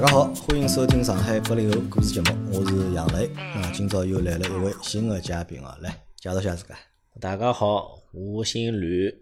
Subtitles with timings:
[0.00, 3.68] 大家好，欢迎收听上海八零后故事节目，我是杨磊啊。
[3.74, 6.78] 今朝又来了一位新的嘉宾啊，来介绍下自家。
[7.18, 9.12] 大家好，我姓吕，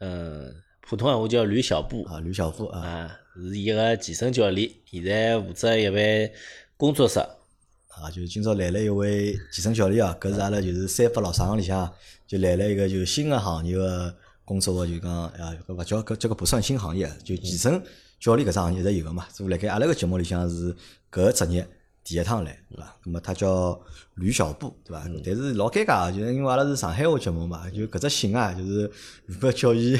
[0.00, 6.30] 嗯，普通话我叫吕小布啊，吕小布啊，啊，是一个健身教练，现在负责一位
[6.76, 11.90] 工作室啊，就今朝来了一位健身教练啊，搿是阿拉就是三八老厂里向
[12.26, 17.82] 就来了一个就新的行业的工作的，就讲啊，搿勿叫搿这个不算新行业，就健身
[18.22, 20.72] 教练搿只行业一直有个嘛，所以辣盖阿拉个节目里向是
[21.10, 21.68] 搿个职业
[22.04, 22.96] 第一趟来，对伐？
[23.04, 23.76] 那么他叫
[24.14, 25.04] 吕小布，对伐？
[25.24, 28.88] 但是老尴尬，就是因为阿拉是上海话节目嘛，就搿只姓啊，就是
[29.26, 29.96] 如果叫伊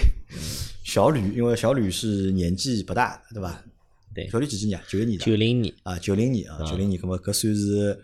[0.85, 3.61] 小吕，因为小吕是年纪不大，对伐？
[4.15, 4.81] 对小吕几几年？
[4.87, 5.25] 九一年的。
[5.25, 8.01] 九零年，啊，九零年啊，九零年，葛么搿算是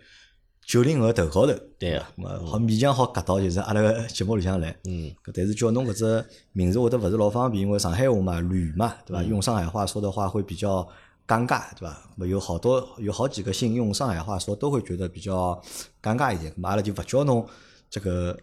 [0.68, 2.04] 九零后头高头，对伐？
[2.18, 9.22] 咁么好勉强好夹到就是阿拉个节目里向来，嗯，但是叫侬搿只名字会得勿是老方便，因为上海话嘛，吕嘛，对伐？
[9.22, 10.86] 用上海话说的话会比较
[11.26, 11.94] 尴尬，对伐？
[12.14, 15.58] 咁么有好多有好几个姓用上海话说都会觉得比较
[16.02, 17.48] 尴尬一点，阿拉就勿叫侬
[17.88, 18.38] 这个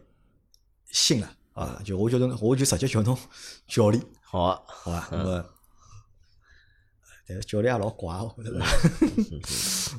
[0.91, 3.15] 姓了啊，就我叫侬我就直接叫侬
[3.69, 5.09] 教练，好啊，好伐？
[5.11, 5.45] 咁么。
[7.27, 8.59] 但是教练也老怪，我觉得。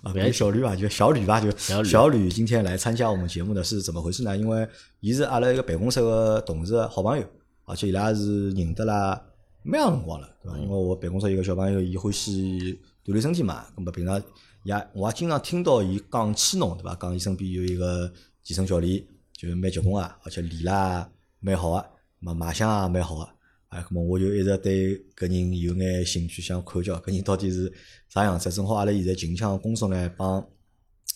[0.03, 1.51] 啊，小吕吧，就小吕吧，就
[1.83, 4.37] 小吕今天来参加我们节目的是怎么回事呢？
[4.37, 4.69] 因为
[5.01, 7.27] 伊是阿拉一个办公室个同事好朋友，
[7.65, 9.21] 而且伊拉是认得啦
[9.63, 10.59] 蛮长辰光了，对伐？
[10.59, 14.23] 因为我办公室有个小朋友，伊欢喜锻炼身体嘛，那么平常
[14.63, 16.95] 也我也经常听到伊讲起侬，对伐？
[16.95, 21.11] 讲伊身边有一个健身教练，就是蛮结棍啊，而且练啦
[21.41, 21.85] 蛮好个，
[22.21, 23.29] 么卖相也蛮好个。
[23.77, 27.71] 哎，咁么我就一直对搿人有眼兴趣，想看叫搿人到底是
[28.09, 28.51] 啥样子。
[28.51, 30.43] 正好阿拉现在近腔工作呢，帮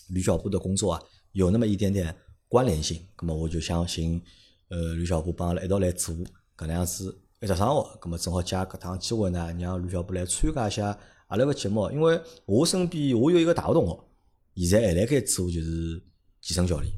[0.09, 1.01] 吕小布的工作啊，
[1.31, 2.15] 有那么一点点
[2.47, 3.01] 关联性。
[3.17, 4.21] 咁么我就想寻
[4.69, 6.13] 呃吕小布帮阿拉一道来做
[6.55, 7.99] 搿能样子一只生活。
[7.99, 10.95] 咁么正好借搿趟机会呢，让吕小布来参加一下
[11.29, 11.89] 阿拉个节目。
[11.89, 15.99] 因为我身边我有一个大学同学，现在还辣盖做就是
[16.41, 16.93] 健身教练。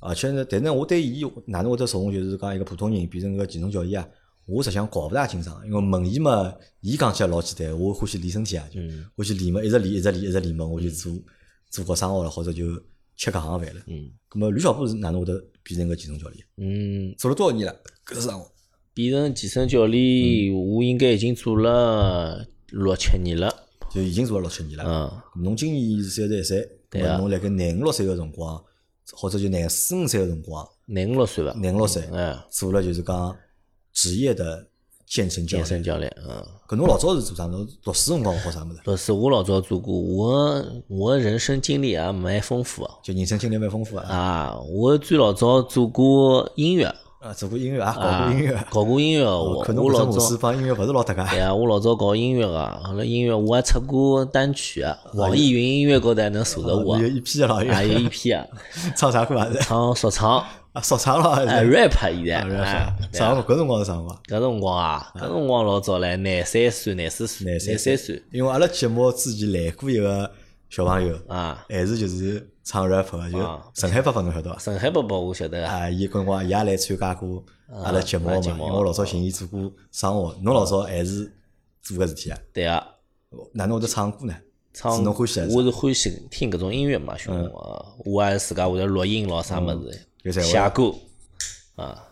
[0.00, 4.08] 而且呢，但是，我对伊哪能会得从就是讲一个普通人变成个健身教练啊？
[4.46, 8.80] 我实际上搞勿大清爽，因为问伊嘛，伊讲起来老简单，我欢喜练身体啊，就
[9.16, 11.12] 欢喜练嘛，一直练一直练一直练嘛，我就做
[11.70, 12.74] 做好生活了，或者就
[13.16, 13.80] 吃搿行饭了。
[13.86, 16.44] 嗯咁么吕小布是哪能会得变成个健身教练？
[16.56, 17.74] 嗯，做了多少年了？
[18.06, 18.50] 搿是生活？
[18.92, 23.52] 变成健身教练，我应该已经做了六七年了，
[23.90, 24.84] 就已经做了六七年了。
[25.36, 28.62] 嗯，侬今年是三十一岁，对啊侬辣盖廿五六岁个辰光，
[29.12, 31.52] 或者就廿四五岁个辰光，廿五六岁伐？
[31.54, 33.36] 廿五六岁嗯，做了就是讲
[33.94, 34.66] 职业的
[35.06, 35.84] 健身教健身练。
[35.84, 36.44] 教练，嗯。
[36.68, 37.44] 搿侬老早是做啥？
[37.46, 38.80] 侬读书辰光学啥物事？
[38.84, 44.08] 不是，我老早做过，我我人生经历也蛮丰富的就人生经历蛮丰富啊。
[44.08, 44.58] 啊。
[44.72, 49.24] 我最老早做过音乐啊，做过音乐啊，搞啊过音乐。，搞过音乐。
[49.24, 51.36] 哦我可能我老早式帮音乐勿是老搭界。
[51.36, 58.44] 对啊，我老早搞音乐个，后来音乐我还出过单曲啊，网易云音乐高头还能搜着我哦有一批啊，有乐，一批啊，
[58.96, 59.48] 唱啥歌啊？
[59.52, 64.22] 是唱说唱，啊，说唱了是？rap 现在，啊哎，对啥啊搿辰光是啥辰光？
[64.26, 70.28] 搿辰光啊，搿辰光老早唻，廿三岁，廿四岁，廿廿三岁因为阿拉节目之前来过一个
[70.68, 71.64] 小朋友，啊。
[71.68, 74.58] 还是就是唱 rap 的，就啊陈海伯伯侬晓得伐？
[74.58, 77.44] 陈海伯伯我晓得啊，啊，伊搿辰光伊也来参加过
[77.84, 81.32] 阿拉节目嘛，因为我老早寻伊做过生活，侬老早还是
[81.82, 82.38] 做搿事体啊？
[82.52, 82.84] 对啊。
[83.52, 84.34] 哪能会得唱歌呢？
[84.72, 90.94] 唱是侬欢喜我是欢喜听搿种音乐嘛，兄弟啊，我还自家会得录音咯，啥物事，写歌
[91.76, 92.04] 啊，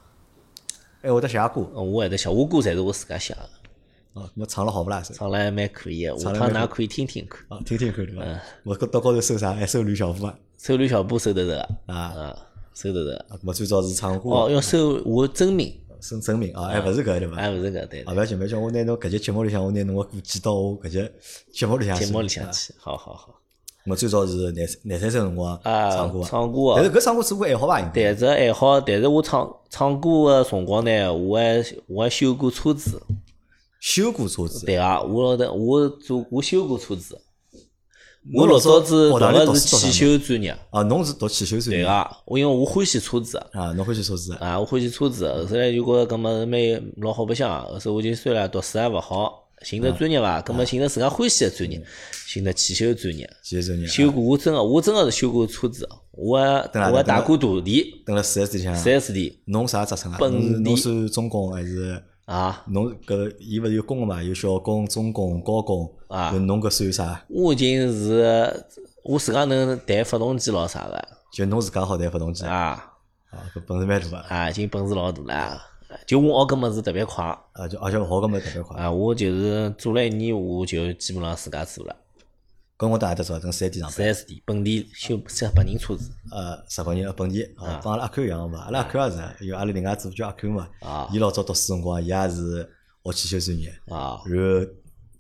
[1.01, 5.03] 还会得写歌我会得写，我歌侪是我自家写的，啊，咾唱了好勿啦？
[5.03, 7.41] 唱了还蛮可以的，下趟㑚可以听听看。
[7.49, 8.23] 啊，听听看对伐？
[8.65, 9.53] 我搿到高头搜啥？
[9.53, 10.39] 还搜吕小布啊？
[10.59, 12.39] 收吕小布收得着的啊啊，
[12.75, 13.27] 收得着的。
[13.29, 17.37] 啊，咾最早是唱歌哦，要收我真名，搜真名啊，还勿是搿对伐？
[17.37, 21.13] 还勿是搿对啊，勿要紧，勿要紧，我拿侬搿节节目里向，我拿侬个歌寄到我搿节
[21.53, 22.07] 节目里向去。
[22.07, 22.53] 节目里向啊。
[22.53, 22.75] 去。
[22.79, 23.42] 好好好。
[23.87, 27.81] 我最早是廿廿三岁辰光啊唱歌，唱歌啊但是搿唱歌是我爱好伐？
[27.81, 33.03] 应该但是爱好，但是我唱唱歌个辰光呢，我还我还修过车子。
[33.81, 34.65] 修过车子。
[34.65, 37.21] 对啊，我老的我做我修过车子。
[38.33, 40.57] 我老早早子读个是汽修专业。
[40.71, 43.73] 啊，侬是读汽修专业对个，我因为我欢喜车子啊？
[43.73, 46.61] 侬欢喜车子啊，我欢喜车子，后来就觉着搿么蛮
[46.99, 51.83] 老好白相，后头我就算了，读书也勿好，寻着专业伐，搿么寻着自家欢喜个专业，
[52.27, 53.87] 寻着汽修专业，汽修专业。
[53.87, 60.19] 修过我真个我真个是修过车子，我我还打过徒弟，蹲辣四 S 店里四，S 店侬啥职称啊？
[60.19, 62.03] 本侬是侬算中工还是？
[62.25, 64.23] 啊，侬搿伊勿是有工个嘛？
[64.23, 67.25] 有小工、中工、高工啊就侬搿算啥？
[67.29, 68.65] 我已经是
[69.05, 72.91] 我自家能弹发动机咯啥个就侬自家好弹发动机啊？
[73.31, 74.27] 啊搿本事蛮大啊！
[74.29, 75.63] 啊，已经本事老大了，
[76.07, 78.81] 就我学搿么子特别快啊，就而且学搿么特别快。
[78.81, 81.97] 啊，我就是做了一年，我就基本上自家做了。
[82.77, 84.13] 跟我当然得做，等四 S 店上四班。
[84.13, 88.63] S 店本地修日本人车子呃，日本人本地，哦，帮阿拉阿 Q 一样嘛。
[88.63, 90.69] 阿拉阿 Q 也是，有阿拉另外组叫阿 Q 嘛。
[90.81, 92.69] 啊伊老早读书辰光，伊也是
[93.05, 94.67] 学汽修专业，啊然后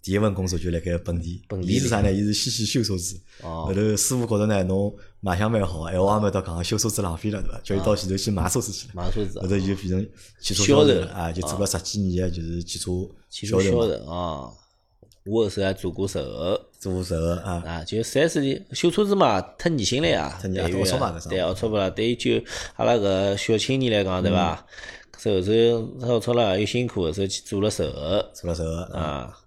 [0.02, 1.40] 第一份工作就辣盖本地。
[1.49, 2.12] 本地伊是啥呢？
[2.12, 7.60] 伊是先去修车子，哦后头师傅觉着呢，侬卖相蛮好，闲话也没到讲，修车子浪费了，对伐？
[7.62, 8.93] 叫伊到前头去卖车子去了。
[8.94, 10.08] 买车子后头就变成
[10.40, 12.90] 汽车销售了啊，就做了十几年的就是汽车
[13.31, 14.50] 汽车销销售嘛，啊。
[15.25, 21.88] 我后头还做过售后做售后啊，啊，就四 S 店修车子嘛，太年薪了呀，对于龌龊嘛搿桩对，龌龊不啦？
[21.90, 22.44] 对于就
[22.75, 24.66] 阿拉搿小青年来讲，对伐？
[25.25, 29.38] 后头龌龊了又辛苦，后头去做了售后做了售后啊，啊。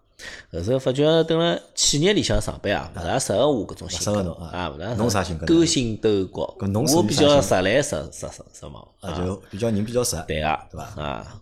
[0.51, 11.39] 后头发觉等辣企业里向上班啊，勿大适合我搿种性格侬啊啊，勿大侬啥性格勾心斗角搿侬，属我比较直来直直直直往啊就比较人比较实，对个，对伐啊。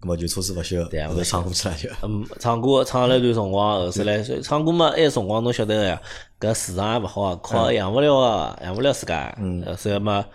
[0.00, 1.88] 咁么就车子勿修，对啊后头唱歌去了就。
[2.02, 6.02] 嗯，唱歌唱了一段辰光，后头来唱歌嘛，埃辰光侬晓得个呀，
[6.38, 9.34] 搿市场也勿好啊，靠养勿了啊，养勿了自家。
[9.40, 10.26] 嗯，后头嘛，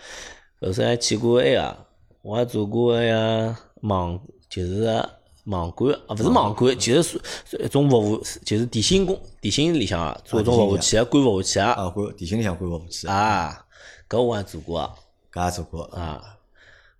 [0.59, 1.77] 后头还去过埃个，
[2.23, 4.19] 我还做过哎呀网，
[4.49, 5.05] 就是
[5.49, 13.65] 网管啊，勿是网管，就是属属一种服务，就是电信公电信里向啊，做一种服务器啊，管服务器啊，啊，管电信里向管服务器，啊，
[14.07, 14.93] 搿我还做过啊，
[15.33, 16.21] 搿也做过，啊，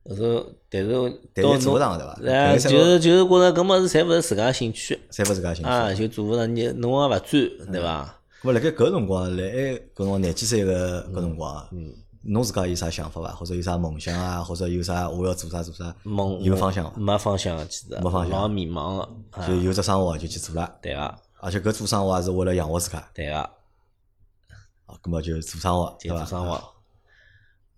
[0.10, 2.20] 后头但是但是做勿上对伐？
[2.32, 5.00] 哎，搿就是就是觉着搿物事侪勿是自家兴趣。
[5.12, 5.70] 侪勿自家兴趣。
[5.70, 8.16] 啊，就做勿上，你侬也勿转，对伐？
[8.42, 13.30] 咁么辣盖搿辰光，辣海搿辰光廿几岁个搿辰光，嗯，侬自家有啥想法伐？
[13.34, 14.44] 或者有啥梦想啊？
[14.44, 15.96] 或者有啥我要做啥做啥？
[16.04, 16.92] 梦有方向伐？
[16.98, 23.50] 没方向，其实没方向老迷茫个，啊就有只生活就去做了，对个，而且搿做生活也是为了养活自家，对个，啊，
[25.02, 26.18] 咁么就做生活，对伐？
[26.18, 26.62] 做生活。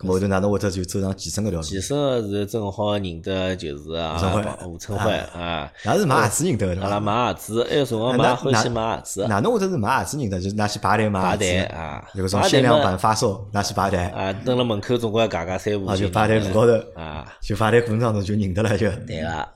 [0.08, 1.66] 后头哪能会得就走上健身搿条路？
[1.66, 4.20] 健身个是正好认得就是啊，
[4.66, 6.82] 吴春辉啊，也是买鞋子认得的？
[6.82, 10.42] 阿拉买鞋子，埃个辰光那买欢喜买鞋子，哪能会得是买鞋子认得？
[10.42, 19.48] 就是拿去排队买鞋子，啊，有搿种限量版发售，拿去排队，啊，蹲辣门口总归要嘎嘎三五啊，就排队路高头，啊，就排队过程当中就认得了，就对个。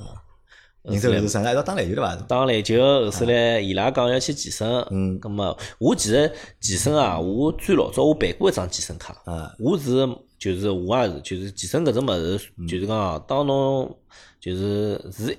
[0.87, 1.41] 认得了是啥？
[1.41, 2.15] 那一道打篮球对伐？
[2.27, 13.97] 打篮球，后首来伊拉讲要去健身，嗯咁么我其实健身啊，我最老早我办过一张健身卡，啊，我是就是我也是就是健身搿种物事，嗯就是讲啊当侬
[14.39, 15.37] 就是是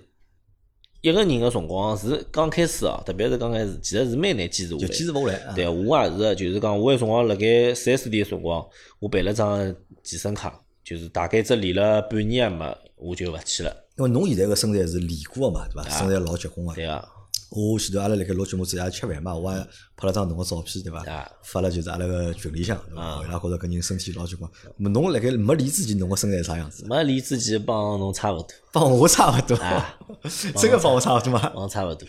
[1.03, 4.89] 一个人个辰光是刚开始哦，特别是刚开始，其实是蛮难坚持下就来。
[4.89, 5.39] 坚持勿下来。
[5.45, 8.67] 啊对，我也是，就是讲我有辰光辣盖四 S 店个辰光，
[8.99, 9.73] 我办了张
[10.03, 15.89] 健身卡，就是大概只练了半年也没，我就勿去了，因为侬现在个身材是练过个嘛，对伐？
[15.89, 16.75] 啊身材老结棍个。
[16.75, 17.09] 对个，
[17.51, 19.57] 我前头阿拉辣盖录节目之前也吃饭嘛，我还
[19.97, 21.31] 拍了张侬个照片，对伐啊？
[21.43, 23.03] 发了就是阿拉个群里向，对伐？
[23.03, 24.51] 啊伊拉觉着搿人身体老结棍。
[24.51, 26.85] 咾么侬辣盖没练之前，侬个身材啥样子？
[26.87, 28.49] 没练之前帮侬差勿多。
[28.73, 29.99] 帮我差勿多啊，
[30.57, 31.51] 真个帮我差勿多嘛？
[31.55, 32.07] 帮差勿多。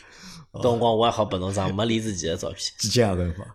[0.54, 2.60] 搿辰光我还好拨侬张没练之前个照片。
[2.80, 3.14] 几斤啊？
[3.14, 3.48] 搿辰光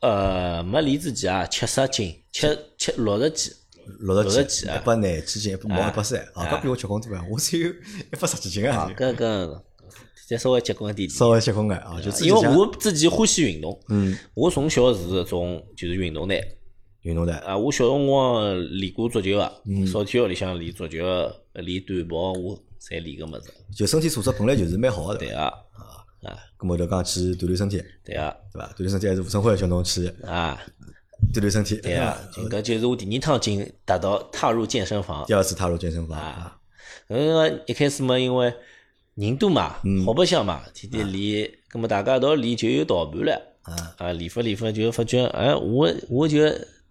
[0.00, 2.46] 呃，没练之前啊，七十斤，七
[2.76, 3.52] 七六十几，
[4.00, 7.24] 六十几，一百廿几斤，一百毛一百三，啊，搿比我结棍多啊！
[7.30, 8.76] 我只有一百十几斤啊。
[8.78, 9.60] 啊，，搿搿
[10.28, 11.18] 再稍微结棍一点点。
[11.18, 14.16] 稍微结棍眼啊，就因为我自己欢喜运动，嗯。
[14.34, 16.34] 我从小是种就是运动的
[17.02, 19.86] 运动的啊，我小辰光练过足球啊，嗯。
[19.86, 25.50] 少体育里向练足球个，练短跑我侪练个物事，就身体素质本来就是蛮好个，对对伐？
[26.22, 28.72] 个，啊，咁么头讲去锻炼身体，对个，对伐？
[28.74, 30.06] 锻炼身体还是吴春辉叫侬去。
[30.24, 30.58] 啊，
[31.32, 32.16] 锻炼身体，对啊？，
[32.50, 35.24] 搿就是我第二趟进达到踏入健身房。
[35.26, 36.18] 第二次踏入健身房。
[36.18, 36.56] 啊，
[37.08, 38.52] 嗯，一开始嘛，因为
[39.14, 40.04] 人多嘛，嗯。
[40.04, 43.94] 好白相嘛，天天练，葛么大家一道练就有倒盘了，啊。
[43.98, 46.38] 啊，练法练法就发觉，哎，我我就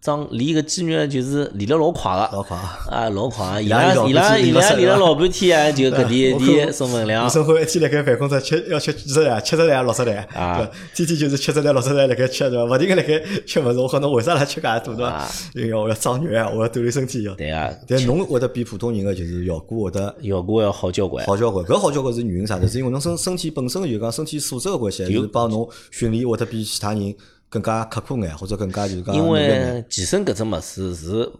[0.03, 2.77] 长练个肌肉就是练了老快个，老快啊！
[2.89, 3.69] 啊，老快， 伊伊伊
[4.13, 10.69] 拉伊拉练了老半天啊， 就搿点我点看送分量吴，生活一天辣盖办公室吃要吃几十台，七十台、六十台，啊？
[10.93, 12.75] 天天就是七十台、六十台辣盖吃，对伐？
[12.75, 15.31] 勿停个辣盖吃物事，我讲侬为啥来吃介多，对伐啊？
[15.55, 17.33] 因为我要长肉啊，我要锻炼身体要。
[17.35, 21.65] 对啊，但侬会得比普通人个就是效果会得效果要好交关，好交关。
[21.65, 22.67] 搿好交关是原因啥呢？
[22.67, 27.15] 是因为侬身身体本身就讲身体素质个关系，还是帮侬训练会得比其他人
[27.53, 29.29] 更加刻苦眼，或者更加就是讲因。
[29.29, 31.31] 为健身搿只物事是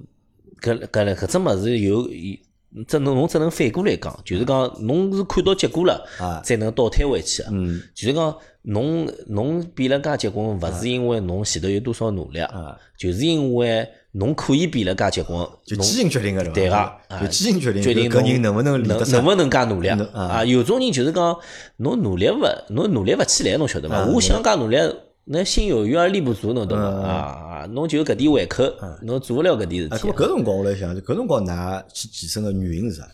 [0.62, 2.08] 搿搿搿只物事有
[2.88, 7.50] 只能侬侬只能反过来讲，就是讲侬是看到结果了啊，才能倒退回去个。
[7.52, 17.00] 嗯就是讲侬侬变了介结棍，勿是因为侬前头有多少努力，啊，就是因为侬可以变了介结棍，侬就基因决定个对伐？
[17.10, 20.46] 对个，就基因决定决定搿人能不能能能不能介努力啊啊？
[20.46, 21.38] 有种人就是讲
[21.78, 24.06] 侬努力勿侬努力勿起来，侬晓得伐？
[24.06, 24.78] 我想介努力，
[25.26, 26.84] 那心有余而力不足，侬懂伐？
[26.86, 28.64] 啊啊，侬就搿点胃口，
[29.02, 30.12] 侬做勿了搿点啊，事体。
[30.12, 33.08] 搿辰光我来想，就搿辰光㑚去健身个原因是啥？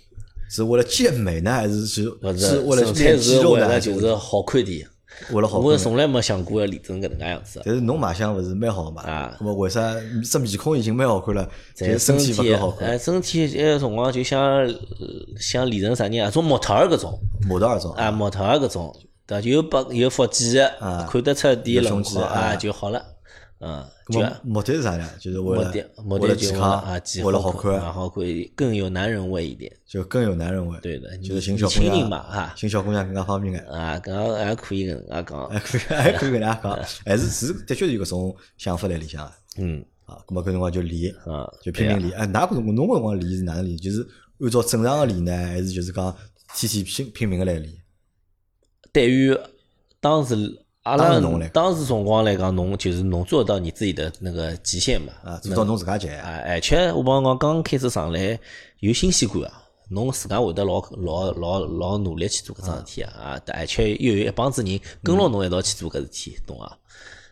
[0.51, 3.79] 是为了健美呢，还是是勿是为了练肌肉呢？
[3.79, 4.87] 就是好看点，
[5.31, 5.67] 为了好看。
[5.67, 7.61] 我从来没想过要练成搿能介样子。
[7.63, 9.03] 但是侬卖相勿是蛮好嘛？
[9.03, 9.95] 啊那么为啥
[10.31, 11.47] 这面孔已经蛮好看了，
[11.77, 12.89] 但是身体勿好看？
[12.89, 14.73] 哎，身体埃个辰光就想呃
[15.39, 16.31] 想练成啥人啊？
[16.31, 18.91] 种模特儿搿种模特儿种啊，模特儿搿种，
[19.29, 19.47] 对伐？
[19.47, 23.05] 有白有腹肌啊看得出点轮廓啊就好了。
[23.61, 25.05] 嗯，就目的是啥呢？
[25.19, 29.69] 就是为了目的目为了健康啊，为了好看，看，然后会更有男人味一点。
[29.85, 30.79] 就更有男人味。
[30.81, 33.61] 对的，就是你寻小姑娘嘛哈寻小姑娘更加方便眼。
[33.65, 35.49] 啊，搿样还可以搿能介讲。
[35.49, 39.35] 还可以，还可以搿能介讲， 还是是的确是有搿种想法在里向啊。
[39.57, 42.17] 嗯啊，咁么搿辰光就练，啊，就拼命练。
[42.17, 43.77] 搿辰光侬搿辰光练是哪能练？
[43.77, 44.07] 就是
[44.39, 46.15] 按照正常个练呢，还是就是讲
[46.55, 47.73] 天天拼拼命个来练？
[48.91, 49.37] 对于
[49.99, 50.35] 当时
[50.83, 51.19] 阿拉
[51.53, 55.13] 当时辰光来讲，侬就是侬做到你自己的那个极限嘛。
[55.23, 56.19] 啊，做到侬自家极限。
[56.21, 58.39] 啊，而且我帮侬讲，刚开始上来
[58.79, 66.77] 有新鲜感啊，侬自家会得老老老老努力去做搿桩事体啊，啊，而且又有一帮子人跟牢侬一道去做搿事体，懂伐？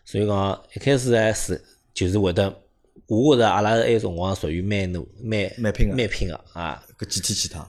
[0.04, 1.60] 所以讲一开始还是
[1.92, 2.54] 就是会得，
[3.06, 7.68] 我觉着阿拉埃个辰光属于蛮努蛮蛮拼个蛮拼个啊，搿几天去趟？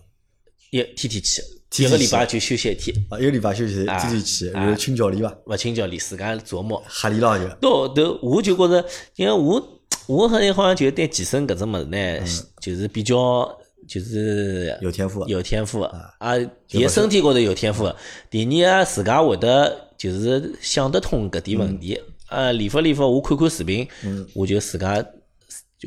[0.72, 1.42] 一天天去
[1.78, 5.38] 一个礼拜就休息一天，啊，一个礼拜休息，天天去，然后请教练伐？
[5.46, 6.84] 勿请教练，自家琢磨。
[6.90, 7.48] 瞎练了就。
[7.62, 8.84] 到后头我就觉着，
[9.16, 12.20] 因为我我好像好像就对健身搿种物事呢，
[12.60, 13.48] 就是比较
[13.88, 16.36] 就是有天赋有天赋的啊。
[16.68, 17.92] 第一身体高头有天赋，
[18.32, 22.52] 第二啊自家会得就是想得通搿点问题啊。
[22.52, 23.88] 练法练法，我看看视频，
[24.34, 25.06] 我就自家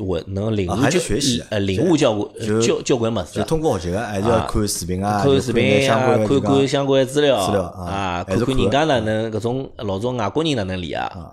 [0.01, 3.43] 我能领悟交是学习呃领悟交关交交关物事就。
[3.43, 8.57] 通过学习个，还是要看视频啊，看视频相关啊，看看相关资料资料啊看看看。
[8.57, 11.31] 人家哪能搿种老早外国人哪能理啊，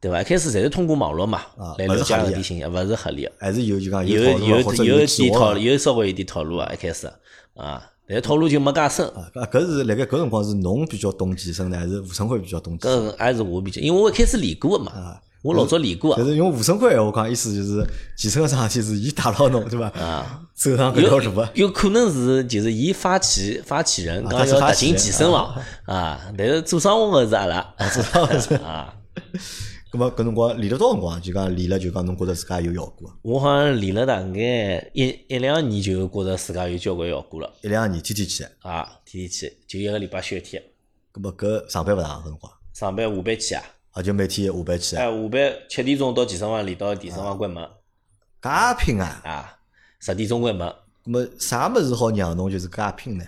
[0.00, 0.22] 对伐？
[0.22, 7.06] 一开始侪是通过网络嘛啊来了解搿点信息，勿是合理的，还是有就讲有有有点套，有稍微有点套路啊，一开始
[7.54, 9.06] 啊，但是套路就没介深。
[9.08, 13.08] 啊，搿搿是辣盖搿辰光是侬比较懂健身呢，还是吴成辉比较懂健身？
[13.10, 19.88] 搿还是我比较，因为我一开始练过个嘛，我老早练过的，但是用吴成辉闲话讲，意思就是健身个桩事体是伊带牢侬，对伐？
[19.98, 21.50] 啊，走上搿条路啊。
[21.54, 25.54] 有有可能是就是伊发起发起人，他讲要踏进健身房
[25.86, 28.94] 啊，但是做生活个是阿拉，做生活是 啊。
[29.90, 31.20] 咁么搿辰光练了多少辰光？
[31.20, 38.44] 就讲练了就讲侬觉着自家有效果，我好像练了大概一一两年，就觉着自家有交关效果了一两年天天去。
[38.60, 38.88] 啊！
[39.04, 40.62] 天天去，就一个礼拜休一天，
[41.12, 43.62] 咁么搿上班勿上搿辰光，上班下班去啊！
[43.92, 47.62] 啊就每天下班去，哎，下班七点钟到健身房练到健身房关门
[48.42, 49.20] 介拼啊！
[49.24, 49.58] 啊，
[50.00, 50.68] 十点钟关门，
[51.04, 53.24] 咁么啥物事好让侬就是介拼呢？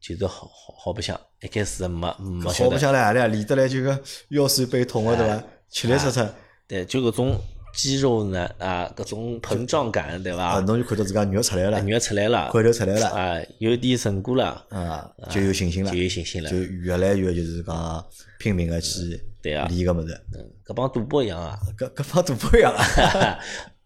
[0.00, 1.18] 就是好好好白相。
[1.40, 3.26] 一开始没没晓好不得，想来何里啊？
[3.28, 5.42] 练得来就个腰酸背痛个对伐？
[5.70, 6.26] 吃力出出，
[6.66, 7.40] 对，就搿种
[7.74, 10.60] 肌肉呢啊，搿种膨胀感，对啊，伐？
[10.60, 16.56] 侬就看到自家肉出来了，肉出来了，块头出来了，啊，有点成果了，啊，就有信心了就，有信心了就。
[16.56, 18.04] 越来越就是讲
[18.38, 20.20] 拼命个去对啊练搿物事。
[20.34, 21.58] 嗯，搿帮赌博一样啊。
[21.78, 23.38] 搿搿帮赌博一样啊！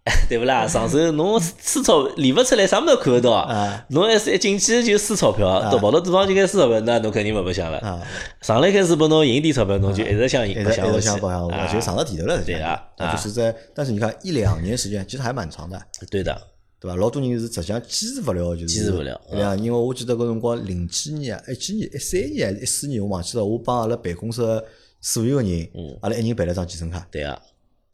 [0.29, 0.67] 对勿啦？
[0.67, 3.87] 上手侬输钞理勿出来，啥物事都看勿到啊。
[3.91, 7.79] 侬还是一进去就输钞票，到跑到对方就开始输钞票，那侬肯定勿白相了。
[7.79, 8.03] 啊，
[8.43, 12.43] 上来开始拨侬赢点钞票，侬就一直想赢，一直一直想不想，啊我就上到地头了。
[12.43, 15.81] 对的啊，啊就是在，但是你看一两年时间，其实还蛮长的，
[16.11, 16.37] 对的，
[16.81, 16.97] 对伐？
[16.97, 23.45] 老多人是实际上坚持勿了，就是坚持不了一两年，因为我记得搿辰光零几年啊，一几年、一三年还是一四年，我忘记了。
[23.45, 24.65] 我帮阿拉办公室的
[25.03, 25.69] 所有个人，
[26.01, 27.39] 阿拉一人办了张健身卡，对啊，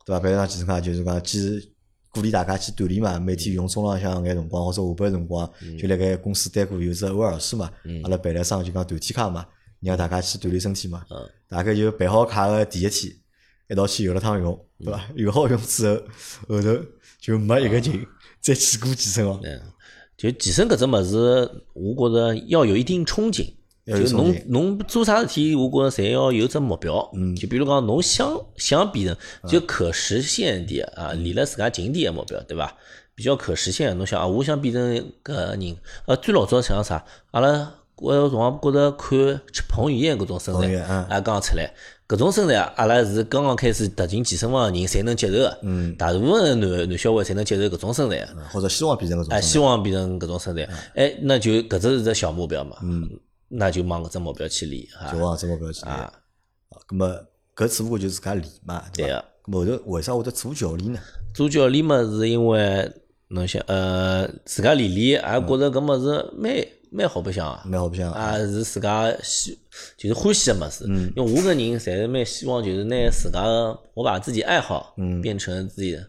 [0.04, 0.20] 对伐？
[0.20, 1.68] 办了张健身卡就是讲坚持
[2.10, 7.70] 鼓励大家去锻炼嘛，每天用中浪向眼辰光或者下班辰光，就辣盖公司单过有只偶尔斯嘛，
[8.04, 9.46] 阿拉办了张就讲团体卡嘛，
[9.80, 11.02] 让大家去锻炼身体嘛。
[11.48, 13.10] 大概就办好卡个第一天，
[13.70, 15.02] 一道去游了趟泳，对伐？
[15.14, 16.78] 游好泳之后，后头
[17.18, 18.06] 就没一个人
[18.40, 19.40] 再去过健身房。
[19.42, 19.60] 嗯，
[20.14, 23.54] 就健身搿只物事，我觉着要有一定憧憬。
[23.88, 27.11] 就侬侬做啥事体，我觉着侪要有只目标。
[27.14, 29.16] 嗯，就比如讲，侬想想变成
[29.49, 32.75] 就可实现的啊，离了自家近点个目标，对伐？
[33.14, 34.83] 比较可实现，侬想啊，我想变成
[35.25, 35.76] 搿人，
[36.07, 37.04] 呃，最老早想啥？
[37.33, 39.18] 阿拉我有辰光觉着看
[39.52, 40.76] 吃彭于晏搿种身材
[41.09, 41.68] 啊，刚出来，
[42.07, 45.59] 搿种身材啊，阿拉是刚刚开始踏进健身房个人才能接受个。
[45.62, 48.28] 嗯，大部分男男小伙才能接受搿种身材个。
[48.52, 53.11] 或者希望变成搿种哎，身希望变成搿种身材，哎，那就搿只是只小目标嘛，嗯，
[53.49, 55.11] 那就往搿只目标去练哈。
[55.11, 55.95] 就，往只目标去练。
[55.95, 56.12] 啊，
[56.71, 57.26] 啊，咁么
[57.57, 59.25] 搿只不过就自家练嘛，对个。
[59.45, 61.00] 咁后头为啥会得做教练呢？
[61.35, 62.93] 做教练嘛，是因为
[63.28, 66.55] 侬想，呃，自家练练，也觉着搿物事蛮
[66.90, 69.59] 蛮好白相啊，蛮好白相啊，是自家喜
[69.97, 70.85] 就是欢喜个物事。
[70.87, 71.12] 嗯。
[71.17, 75.21] 因为我个人侪是蛮希望，就是拿自家的我把自己爱好，嗯。
[75.23, 76.07] 变成自己的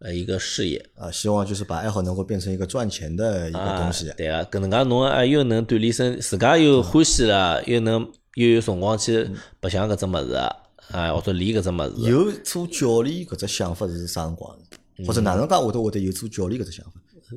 [0.00, 0.84] 呃一个事业。
[0.96, 4.14] 啊，希望就是把爱好能够变成一个赚钱的一个东西啊。
[4.16, 9.28] 对啊，搿能介侬啊又能锻炼身，自家又欢喜了，又能又有辰光去
[9.60, 12.10] 白相搿只物事，啊，或者练搿只物事。
[12.10, 14.56] 有做教练搿只想法是啥辰光？
[15.06, 16.92] 或者哪能介会得会得有做教练搿只想法？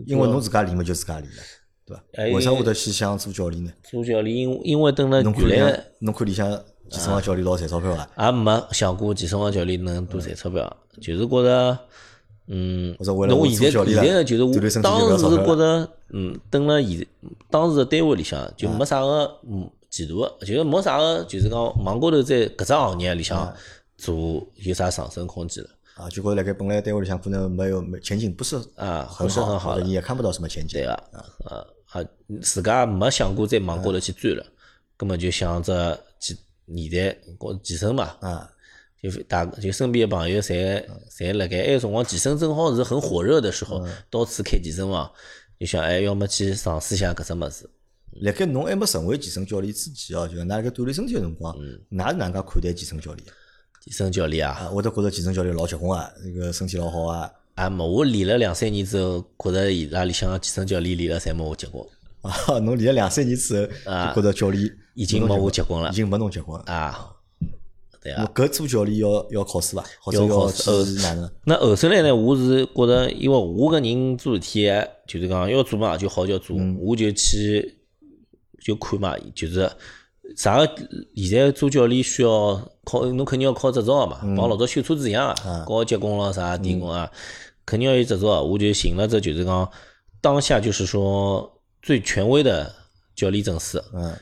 [0.05, 1.43] 因为侬自家练嘛，就自家练了，
[1.85, 2.35] 对伐？
[2.35, 3.71] 为啥会得去想做教练呢？
[3.83, 6.49] 做教练，因因为等了原来，侬看里向
[6.89, 11.77] 健身房教练老赚钞票伐，也没想过健身房教练能多赚钞票，就是觉着，
[12.53, 17.07] 嗯或者为，了我侬现在现在就是我当时不要钞票觉着，嗯，等了现
[17.49, 23.53] 当时个单位里向就没啥个嗯前途个，就是没啥个就是讲网高头在搿只行业里向
[23.97, 25.69] 做有啥上升空间了。
[25.95, 30.85] 啊，就觉着辣盖本来单位里向可能没有没前景不是啊很不是很好或者你也看不到什么前景对。
[30.85, 32.03] 个，啊啊，
[32.41, 34.45] 自家没想过在网高头去转了，
[34.97, 36.35] 根本就想着健
[36.73, 38.49] 现在搞健身嘛，啊，
[39.01, 45.11] 就大就身边的朋友侪侪辣盖埃个辰光健身正好是很火热的时候，到处开健身房，
[45.59, 47.69] 就想哎，要么去尝试一下搿只物事。
[48.21, 53.25] 辣盖侬还没成为健身教练之前哦，就是㑚辣盖锻炼身体个辰光，嗯㑚是哪能介看待健身教练？
[53.83, 57.31] 健身教练啊，啊，我都觉着健身教练老结棍啊，那个身体老好啊。
[57.55, 61.83] 啊没，我练了两三年之后，觉着伊拉里向健身教练练了侪没我结棍
[62.21, 66.71] 啊， 侬练了两三年之后，啊就觉得教练已经没我结棍了已经没侬结棍了。
[66.71, 67.09] 啊。
[68.01, 69.83] 对啊那，搿做教练要要考试伐？
[70.01, 71.31] 或者要考试去哪能？
[71.45, 74.67] 那后首来呢，我是觉得，因为我搿人做事体，
[75.07, 77.77] 就是讲要做嘛，就好叫做，我就去
[78.59, 79.71] 就看嘛，就是
[80.35, 80.75] 啥个
[81.15, 87.11] 现在做教练需要考，侬肯定要考执照嘛，帮老早修车子一样啊，高级工咯啥电工啊，
[87.65, 88.41] 肯定要有执照。
[88.41, 89.69] 我就寻了这就是讲
[90.21, 92.73] 当下就是说最权威的
[93.15, 94.15] 教练证书，嗯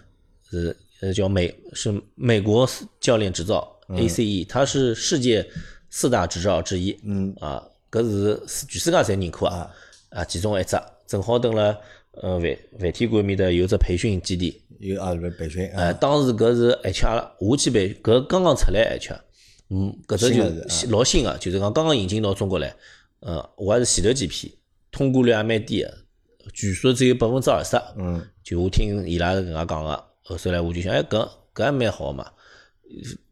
[0.50, 5.46] 是呃叫美是美国教练执照 ACE，它是世界
[5.90, 6.98] 四大执照之一。
[7.04, 9.70] 嗯啊，搿是世全世界侪认可啊
[10.10, 10.78] 啊，其中一只
[11.08, 11.78] 正好蹲了
[12.12, 14.62] 呃万万体馆面搭有只培训基地。
[14.80, 19.14] 有啊，培培训啊呃，当时搿是而且阿拉我去培搿刚刚出来而且，
[19.70, 22.74] 嗯，搿只就老新个，就是讲刚刚引进到中国来。
[23.20, 24.58] 呃，我还是前头几批，
[24.92, 25.94] 通过率也蛮低个，
[26.54, 27.76] 据说只有百分之二十。
[27.98, 32.26] 嗯，就我听伊拉是搿能介讲个，后首来我就想，哎，搿搿还蛮好嘛，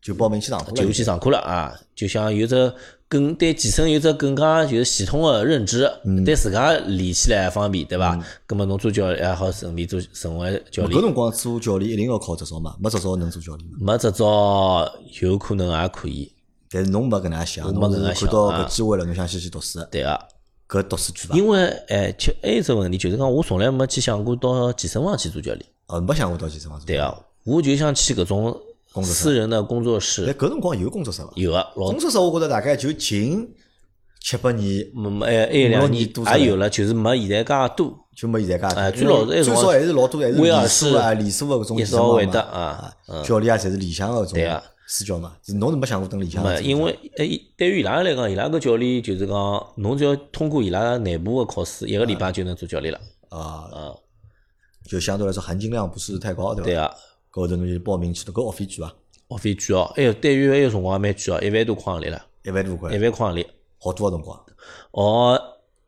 [0.02, 0.76] 就报名去上课了。
[0.76, 2.74] 就去上课了啊，就想有只
[3.08, 8.20] 更对健身有只更加就是系统的认知，嗯对自家练起来也方便，对伐？
[8.46, 12.76] 葛末侬做教练也好顺便做成为教练，搿辰光做教练一定要考执照嘛？
[12.80, 13.78] 没执照能做教练吗？
[13.80, 16.32] 没执照有可能也可以，
[16.70, 20.20] 但是侬没搿能介想，侬搿能介想是看到啊搿机会了，侬想先去读书，对个。
[20.68, 21.36] 搿读书去伐？
[21.38, 26.86] 因为哎，就还有只问题就是讲，我从来没去想过到健身房去做教练，哦，没想过到健身房做。
[26.86, 28.60] 对啊，我就想去搿种
[29.04, 31.30] 私人的工作但室，搿辰光有工作室伐？
[31.36, 33.48] 有啊老工作室我觉着大概就近
[34.20, 37.98] 七八年没没哎，还有两年年多出来也有了，就是没现在介多。
[38.16, 38.82] 就没现在介多。
[38.82, 45.34] 哎最老最少还是老多还是威尔士连锁啊、连锁搿种一健身房嘛直会得啊嗯教练啊，侪是里向个搿对啊私教嘛。
[45.60, 53.00] 侬是没想过蹲里向没，因为哎，对于伊拉来讲，伊拉个教练就是讲，侬只要通过伊拉内部个考试，一个礼拜就能做教练了。
[53.30, 53.40] 啊，
[53.72, 53.94] 啊，
[54.88, 56.66] 就相对来说含金量不是太高，对伐？
[56.66, 56.92] 对啊，
[57.32, 58.96] 搿后头侬就报名去了，搿学费贵伐？
[59.30, 62.96] 学费贵哦，哎哟，对于埃个辰光也蛮贵哦，一万多块行钿了，一万多块。
[62.96, 63.46] 一，万块行钿，
[63.80, 64.46] 好多个辰光，
[64.92, 65.40] 哦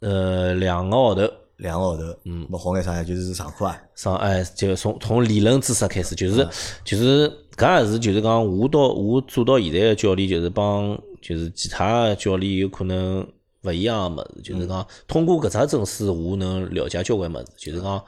[0.01, 1.21] 呃两个号头。
[1.57, 6.47] 两个号头，嗯，没好眼啥呀，就是上课啊，上哎，就从从理论知识开始，就是
[6.85, 13.27] 就是搿也是就是讲，我到我做到现在个教练，就是帮就是其他教练有可能
[13.63, 18.01] 勿一样个物事，就是讲通过搿只证书，我能了解交关物事，就是讲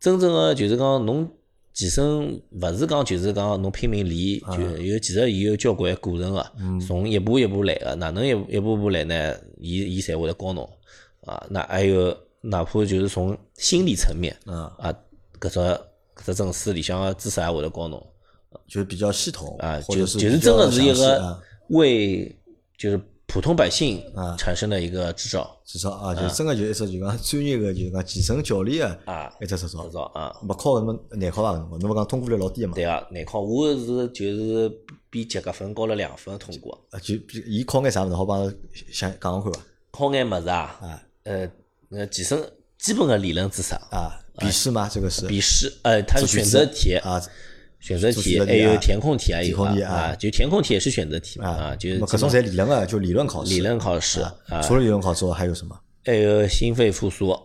[0.00, 1.28] 真正个就是讲侬
[1.72, 6.52] 健身勿是讲就是讲侬拼命练，就有其实伊有交关过程个，
[6.86, 9.36] 从一步一步来个，哪能一步一步步来呢？
[9.60, 10.68] 伊伊才会得教侬
[11.24, 14.36] 啊，那还有哪怕就是从心理层面。
[14.46, 14.92] 嗯，啊，
[15.40, 18.04] 搿只搿只证书里向个知识也会得教侬
[18.66, 22.34] 就是比较系统啊，就是就就是真的是一个啊为
[22.76, 24.34] 就是普通百姓啊。
[24.36, 25.54] 产生的一个执照。
[25.64, 29.86] 执照啊，就真个就一只就讲专业个，就是讲健身教练个啊，一只执照。
[29.86, 31.52] 执，照啊，没考搿么难考伐？
[31.52, 32.74] 搿辰光侬勿讲通过率老低个嘛？
[32.74, 34.72] 对啊，难考，我是就是
[35.10, 38.42] 比及格分高了两分通过，啊，就比伊考眼啥物事，好帮
[38.90, 39.60] 想讲讲看伐？
[39.90, 41.02] 考眼物事啊，啊。
[41.24, 41.46] 呃，
[41.90, 42.42] 那健身
[42.78, 44.88] 基本个理论知识，啊，笔试吗？
[44.90, 45.26] 这个是。
[45.26, 47.20] 笔试，呃，它是选择题啊
[47.80, 49.72] 选择题，还有啊填空题，啊有啊。
[49.84, 53.54] 啊，就填空题也是选择题嘛啊，就是那么搿种侪理论个，就理论考试。
[53.54, 55.78] 理论考试啊，除了理论考试，还有什么？
[56.04, 57.36] 还有心肺复苏。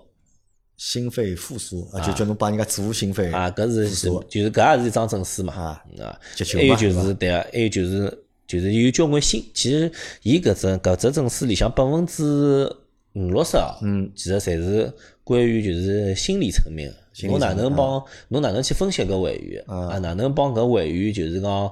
[0.76, 5.54] 心肺复苏啊，就叫侬帮人家做心肺啊，搿是是就是搿也是一张证书嘛。
[5.54, 6.20] 啊啊，
[6.54, 9.90] 还有就是对啊，还有就是就是有交关心，其实
[10.24, 12.66] 伊搿只搿只证书里向百分之
[13.14, 14.92] 五六十啊，嗯，其实侪是
[15.24, 17.28] 关于就是心理层面的。
[17.28, 19.98] 侬哪能帮侬哪能去分析搿会员啊？
[20.00, 21.72] 哪能帮搿会员就是讲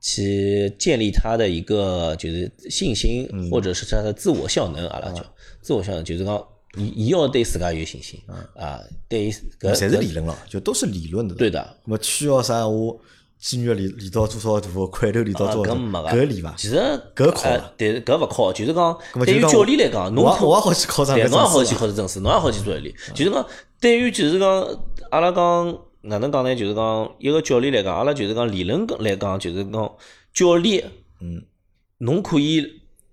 [0.00, 5.24] 去建立他的一个就是信心，或者是他的自我效能，阿拉叫
[5.60, 6.44] 自我效能，就是讲
[6.76, 8.20] 伊伊要对自家有信心
[8.56, 11.34] 啊，对搿侪是理论了，就都是理论的。
[11.34, 11.76] 对的。
[11.84, 12.66] 那么需要啥？
[12.66, 12.98] 我
[13.42, 15.80] 肌肉练练到多少大，块头练到多少度？
[15.82, 16.54] 搿练伐？
[16.56, 16.76] 其实
[17.12, 22.94] 搿考，但是搿勿考，就是讲对于教练来讲，侬我也好去考证侬也好去考证书，侬也好去做练。
[23.12, 23.44] 就是讲
[23.80, 24.48] 对于就是讲
[25.10, 26.54] 阿拉讲哪能讲呢？
[26.54, 29.92] 就是讲一个教练来讲，阿拉就是讲理论来讲，就是讲
[30.32, 30.88] 教练，
[31.20, 31.42] 嗯，
[31.98, 32.64] 侬可以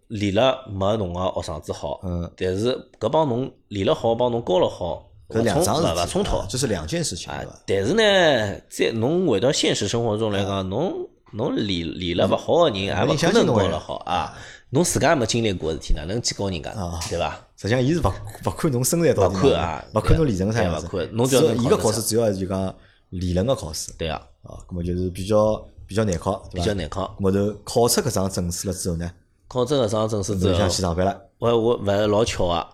[0.10, 5.09] 练了没侬个学生子好，嗯，但是搿帮侬练了好，帮侬教了好。
[5.30, 7.44] 搿两桩勿勿冲突，这是两件事情，啊。
[7.66, 14.34] 但是呢，在侬回到现实生活中来讲，侬侬理理了勿好个人，也勿可能教了好啊。
[14.72, 16.72] 侬自家没经历过事体，哪能去教人家？
[17.10, 17.40] 对伐？
[17.58, 18.12] 实际上，伊是勿
[18.46, 21.10] 勿看侬身材到底，勿看啊，勿看侬理成啥样子。
[21.12, 22.74] 侬只要伊个考试主要就讲
[23.10, 23.92] 理论个考试。
[23.98, 27.16] 对啊，啊，咁么就是比较比较难考，比较难考。
[27.20, 29.12] 么头考出搿张证书了之后呢？
[29.48, 31.20] 考出搿张证书之后，想去上班了。
[31.40, 32.68] 我我勿是老巧啊，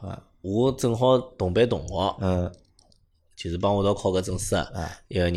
[0.45, 2.15] 我正好同班同学。
[2.21, 2.51] 嗯。
[3.36, 5.36] 就是帮我一道考个证书啊，一个人，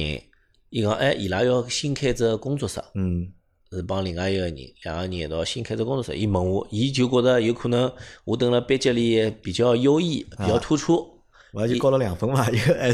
[0.71, 3.27] 伊讲哎，伊拉要新开只工作室，嗯，
[3.73, 6.17] 是帮另外一个人，两个人一道新开只工作室。
[6.17, 7.93] 伊问我，伊就觉得有可能
[8.25, 11.05] 我等了班级里比较优异，比较突出。
[11.53, 12.93] 我就高了两分嘛，一个 哎，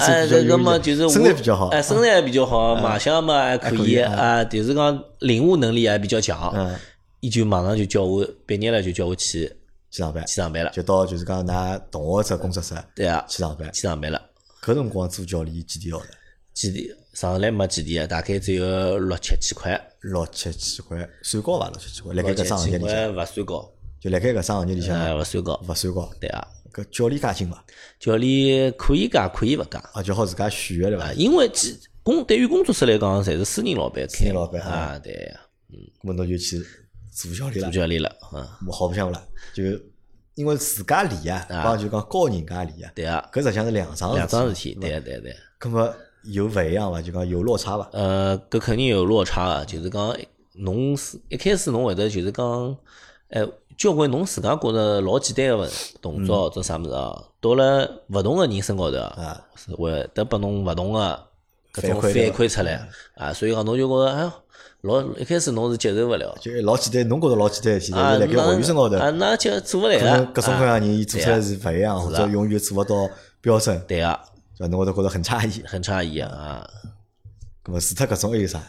[0.48, 6.50] 那么就是身材比较好，哎，身材比较好，卖相嘛还可以啊，就是讲领悟能力还比较强。
[6.56, 6.74] 嗯，
[7.20, 9.54] 伊就马上就叫我毕业了，就叫我去
[9.94, 14.20] 去上班，去上班了，就到就是讲㑚同学只工作室，对啊，去上班，去上班了。
[14.60, 16.06] 搿辰光做教练几钿号钿？
[16.52, 16.96] 几钿？
[17.12, 18.06] 上来没几钿啊？
[18.08, 19.80] 大概只有六七千块。
[20.00, 21.70] 六七千块算高伐？
[21.70, 23.72] 六七千块，辣盖搿只行业里向，勿算高。
[24.00, 26.10] 就辣盖搿桩行业里向，勿算高，勿算高。
[26.20, 26.44] 对啊。
[26.72, 27.64] 搿教练加薪伐？
[28.00, 29.78] 教练可以加，可以勿加。
[29.92, 31.12] 啊，就好自家选个对伐？
[31.12, 31.48] 因为
[32.02, 34.08] 工对于工作室来讲，侪是私人老板开。
[34.08, 35.40] 私人老板啊，对呀。
[35.70, 35.78] 嗯。
[36.02, 36.58] 咾么侬就去
[37.14, 37.70] 做教练了。
[37.70, 38.46] 做教练了，嗯。
[38.66, 39.22] 我好白相勿啦？
[39.54, 39.62] 就。
[40.36, 45.32] 因为自家练啊，帮就讲教人家练啊，对啊，搿实际上是两桩两桩事体，对对对。
[45.60, 47.00] 搿么有勿一样伐？
[47.00, 47.88] 就讲有落差伐？
[47.92, 50.12] 呃，搿肯定有落差啊，就是讲
[50.54, 52.76] 侬是一开始侬会得就是讲，
[53.28, 53.46] 哎，
[53.78, 55.70] 交关侬自家觉着老简单个
[56.02, 61.26] 动作或者啥物事啊，到了勿同个人身高头啊，是会得拨侬勿同个
[61.74, 64.32] 搿种反馈出来啊，所以讲侬就觉着哎。
[64.84, 70.26] 老一开始侬是接受勿了，就老简单，侬觉着老简单，现在辣盖学员身高头，啊，那就做勿来了。
[70.26, 73.08] 各种各样人，伊做出来是勿一样，或者永远做勿到
[73.40, 73.82] 标准。
[73.88, 74.20] 对啊，
[74.54, 76.68] 就侬会得觉着很诧异，很诧异啊。
[77.64, 78.62] 咁么除脱搿种还有啥？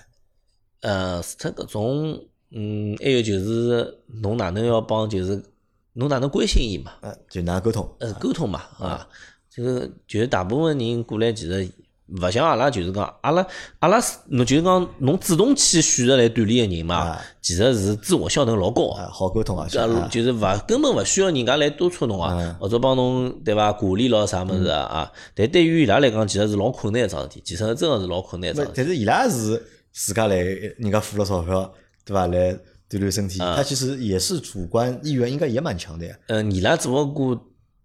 [0.79, 5.43] 呃，除脱搿种，嗯，还有就是侬哪能要帮，就是
[5.91, 6.93] 侬哪能关心伊嘛？
[7.01, 7.93] 呃，就哪能沟通？
[7.99, 9.05] 呃，沟通嘛，啊，
[9.53, 11.69] 就是就是大部分人过来其实。
[12.07, 13.45] 勿像阿拉就是讲，阿拉
[13.79, 19.67] 阿拉是侬就是讲，侬主动去选择来锻炼个人嘛，其实是自我效能老高，好沟通啊，
[20.11, 23.73] 就是勿根本勿需要人家来督促侬啊，或者帮侬对伐？
[23.73, 25.11] 鼓励咯啥物事啊？
[25.33, 28.67] 但对于伊拉来讲，其实是老困难一桩事体，其实真个是老困难一桩。
[28.75, 29.59] 但是伊拉是
[29.91, 31.73] 自家来，人家付了钞票，
[32.05, 32.27] 对伐？
[32.27, 32.53] 来
[32.87, 36.15] 锻炼身体，他其实也是主观意愿，应该也蛮强的呀。
[36.27, 37.35] 嗯，伊拉只不过。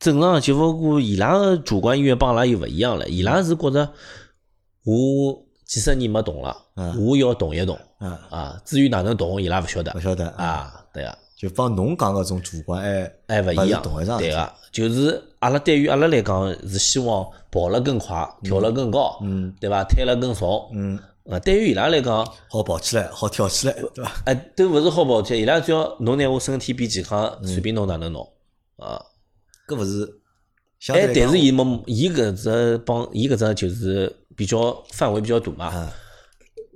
[0.00, 3.06] 正常，就勿过伊拉个主观意愿帮阿拉又勿一样了。
[3.06, 3.92] 伊拉是觉着
[4.84, 6.56] 我几十年没动了，
[6.98, 7.78] 我要动一动。
[7.98, 9.92] 啊，至于哪能动，伊拉勿晓得。
[9.94, 13.82] 勿晓得啊，对啊，就帮侬讲搿种主观还还勿一样。
[14.18, 19.84] 对个，就是阿拉对于阿拉来讲是希望跑了更快，跳了更高，嗯，对伐？
[19.84, 20.98] 推了更重，嗯。
[21.30, 24.10] 啊，对于伊拉来讲，好跑起来，好跳起来，对伐？
[24.24, 28.26] 哎，都勿是好跑起来，伊拉只要侬拿我身体变健康，随便侬哪能弄
[28.78, 29.00] 啊。
[29.70, 35.92] 搿勿是，哎，但是伊没，伊搿只帮，伊搿只就是比较范围比较大嘛。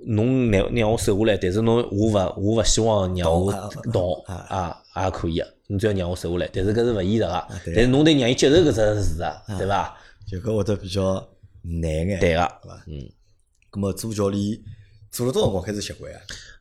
[0.07, 3.51] 侬让让我瘦下来，但是侬我勿我勿希望让我
[3.91, 7.47] 动啊，也可以，侬只要让我瘦下来，但是搿是勿现实个。
[7.65, 9.23] 但是侬得让伊接受搿只事实，
[9.57, 9.97] 对伐？
[10.27, 11.15] 就搿会得比较
[11.63, 12.41] 难眼，对个，
[12.87, 13.09] 嗯。
[13.71, 14.57] 咾么做教练
[15.11, 16.19] 做了多少辰光开始习惯啊？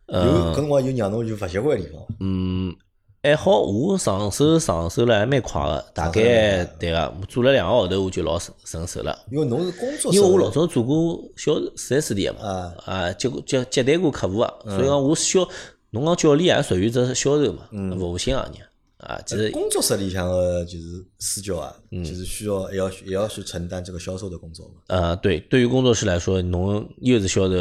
[0.08, 2.02] 有搿辰光有让侬有勿习惯个地方？
[2.20, 2.74] 嗯。
[3.24, 9.18] 还好，我上手上手了还蛮快个，大概对个，做了两个号头我就老顺顺手了。
[9.32, 15.48] 因为侬是工作，因为我老早做过销四 S 店嘛，啊啊接过接接待过客户个，所以讲我销，
[15.88, 17.66] 侬讲教练也属于只销售嘛，
[17.98, 18.60] 服务性行业
[18.98, 19.18] 啊。
[19.24, 24.74] 其实工作室里向个就是私教啊，就是需要也要也要去承担这个销售的工作嘛。
[24.88, 27.54] 呃，对，对于工作室来说，侬又是销售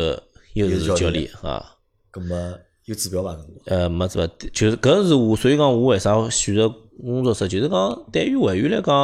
[0.55, 1.73] 又是教练啊。
[2.11, 2.53] 咁么？
[2.85, 3.37] 有指标伐？
[3.65, 6.69] 呃，没指标，就是搿是我，所以讲我为啥选择
[7.01, 8.95] 工作室，就是讲对于会员来讲，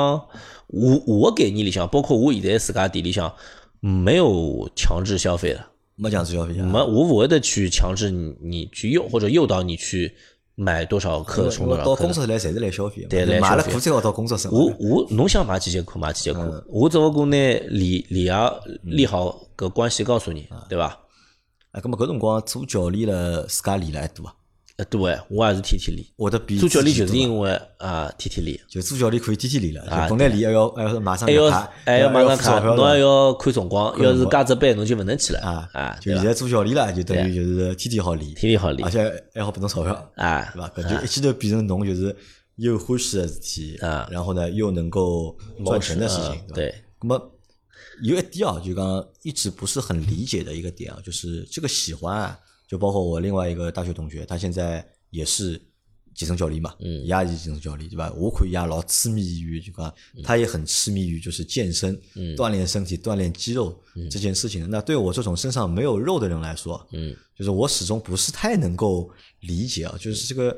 [0.67, 3.33] 我我个概念里向，包括我现在自家店里向，
[3.79, 5.65] 没有强制消费的，
[5.95, 10.13] 没强制消费啊，没我不会的去强制你你去诱或者诱导你去
[10.55, 11.89] 买多少克充多少克。
[11.89, 14.53] 到工作室来侪是来消费的，对来买了消费裤最好到工作室买。
[14.53, 17.37] 我我侬想买几节课买几节课，我只不过拿
[17.69, 18.51] 利利啊
[18.83, 20.97] 利好搿关系告诉你，对伐？
[21.71, 24.33] 哎，咁么搿辰光做教练了，自家练了还多啊？
[24.77, 26.07] 呃，对，我也是天天练。
[26.17, 35.97] 会得比做教练就是因为啊天天练，就做教练可以天天练了，啊就本来练还要还要马上还要卡，还要马上看，付钞票侬还要看辰光，要是加只班侬就勿能去了啊啊？
[36.01, 39.03] 就现在做教练了，就等于就是天天好练，天天好练而且
[39.35, 40.49] 还好拨侬钞票，啊。
[40.53, 40.69] 对伐？
[40.69, 42.15] 搿就一记头变成侬就是
[42.55, 46.53] 又欢喜个事体啊，然后呢又能够赚钱的事情嗯，对吧？
[46.55, 47.31] 对，那么
[48.03, 55.61] 有一点啊，就刚刚一直不是很理解的一个点啊，就是这个喜欢啊，就包括我另外一个大学同学，他现在也是
[56.15, 58.11] 健身教练嘛，嗯，也是健身教练，对吧？
[58.17, 64.67] 我看伊也老痴迷于就讲，他也很痴迷于就是健身、嗯锻炼身体、锻炼肌肉这件事情的。
[64.67, 69.09] 那对我这种身上没有肉的人来说，嗯，就是我始终不是太能够
[69.41, 70.55] 理解啊，就是这个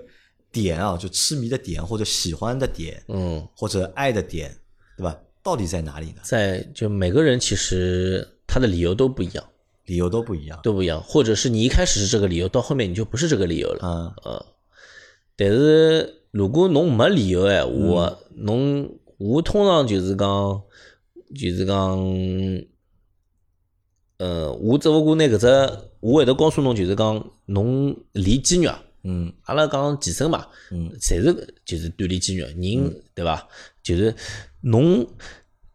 [0.51, 4.55] 点啊，就痴迷的点或者喜欢的点，嗯，或者爱的点，
[4.97, 5.15] 对吧？
[5.43, 6.21] 到底在哪里呢？
[6.23, 9.43] 在就每个人其实他的理由都不一样，
[9.85, 10.59] 理由都不一样。
[10.63, 14.45] 都不一样，或者是你一开始是这个理由，到后面你就不是这个理由了，嗯，呃，
[15.35, 20.61] 但是如果侬没理由哎，我侬我通常就是讲，
[21.35, 21.97] 就是讲，
[24.17, 25.47] 呃，我只不过拿搿只，
[25.99, 29.31] 我会得告诉侬，就是讲侬练肌肉啊，嗯。
[29.43, 33.47] 阿拉讲健身嘛，嗯，侪是就是锻炼肌肉，人对伐？
[33.83, 34.15] 就是
[34.61, 35.07] 侬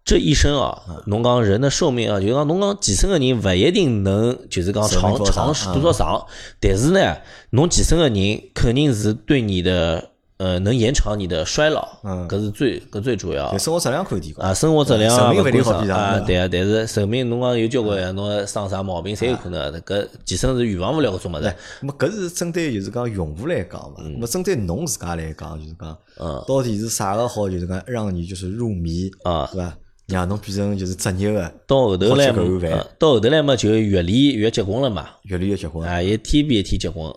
[0.04, 6.26] 这一生啊，侬讲人的寿命啊，就是讲侬讲健身个人勿一定能就是讲长长长多少长，
[6.60, 7.16] 但是呢，
[7.50, 13.56] 侬健身个人肯定是对你的呃能延长你的衰老，嗯搿是最搿最主要。
[13.56, 21.54] 生活质量可以提高啊，生活质量啊，寿命勿一定啊，对啊，但是寿命侬讲有交关，侬生啥毛病侪有可能的，搿健身是预防勿了搿种物事。
[21.80, 29.76] 那么搿是针对就是讲用户来讲嘛，那么针对侬自家来讲，就是讲，嗯到底是啥个好，就是讲让你就是入迷啊是伐？
[30.06, 35.08] 让侬变成就是职业个，到后头来嘛，呃到后头来嘛，就越练越结棍了嘛。
[35.22, 35.88] 越离越结棍。
[35.88, 37.12] 啊，一天比一天结棍。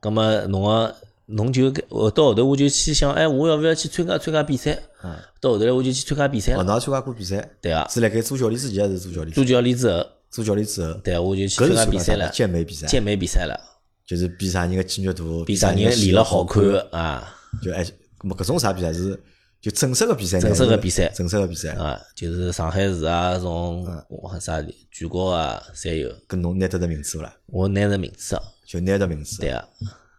[0.00, 0.94] 咁么侬个
[1.30, 4.78] 侬就我到后头我就去想，哎，我要不要去参加参加比赛？
[5.02, 6.64] 嗯到后头来我就去参加比赛哦，了。
[6.64, 7.48] 侬也参加过比赛？
[7.60, 9.32] 对啊，是辣盖做教练之前还是做教练？
[9.32, 13.58] 做教练之后，做教练之后，对啊，我就去参加比赛了，健美比赛，健美比赛了，
[14.06, 16.86] 就是比啥人个肌肉大，比啥人人练了好看看。
[16.90, 17.90] 啊就哎，咾
[18.22, 19.18] 么搿种啥比赛是
[19.60, 20.38] 就正式个比赛？
[20.40, 26.12] 正式个比赛正式个比赛，啊，就是上海市啊，种嗯哇啥的全国啊侪有。
[26.26, 27.34] 跟侬拿得着名次勿啦？
[27.46, 29.40] 我拿着名次啊，就拿得名次。
[29.40, 29.64] 对啊，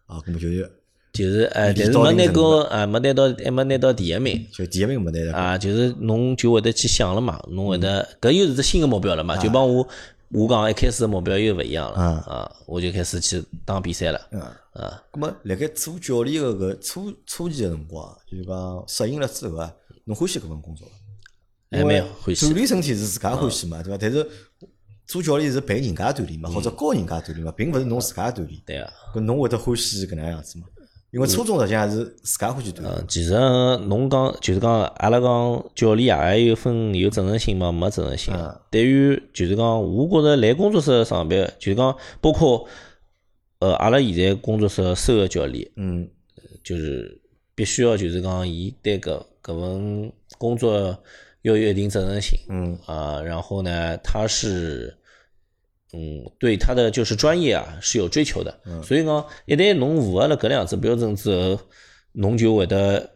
[0.07, 0.69] 啊，咾么就是
[1.13, 4.47] 就是哎，练但是没拿过啊，没拿到还没拿到第一名。
[4.53, 5.39] 就第一名没拿得过。
[5.39, 9.85] 啊，就是侬就会得去想了嘛，侬会得搿又是只新个目标了嘛，就帮我
[10.29, 19.73] 我讲一开始的目标又勿一样了啊，我就开始去打比赛了嗯，啊，咁么辣盖做教练个搿初初期个辰光，就是讲适应了之后啊，
[20.05, 21.77] 侬欢喜搿份工作伐？
[21.77, 23.97] 还蛮欢喜锻炼身体是自家欢喜嘛，对伐？
[23.97, 24.25] 但是
[25.05, 28.61] 做教练是陪人家锻炼嘛，或者教人家锻炼嘛，并勿是侬自家锻炼。
[28.65, 30.65] 对啊，搿侬会得欢喜搿能样子嘛？
[31.11, 32.91] 因为初中实际上还是自家欢喜锻炼。
[32.91, 33.33] 嗯，其实
[33.87, 38.57] 侬讲就是讲阿拉讲教练啊，也有分有责任心嘛，没责任心嗯。
[38.69, 42.65] 对于就是讲，我觉着来工作室上班，就是讲包括
[43.59, 46.07] 呃阿拉现在工作室收个教练，嗯。
[46.63, 47.19] 就是
[47.55, 50.97] 必须要就是讲，伊对搿搿份工作
[51.41, 52.39] 要有一定责任心。
[52.47, 52.79] 嗯。
[52.85, 54.95] 啊，然后呢，他是
[55.93, 61.59] 嗯对他的就是专业啊是有追求的，所以讲一旦侬符合了搿两只标准之后，
[62.13, 63.09] 侬就会得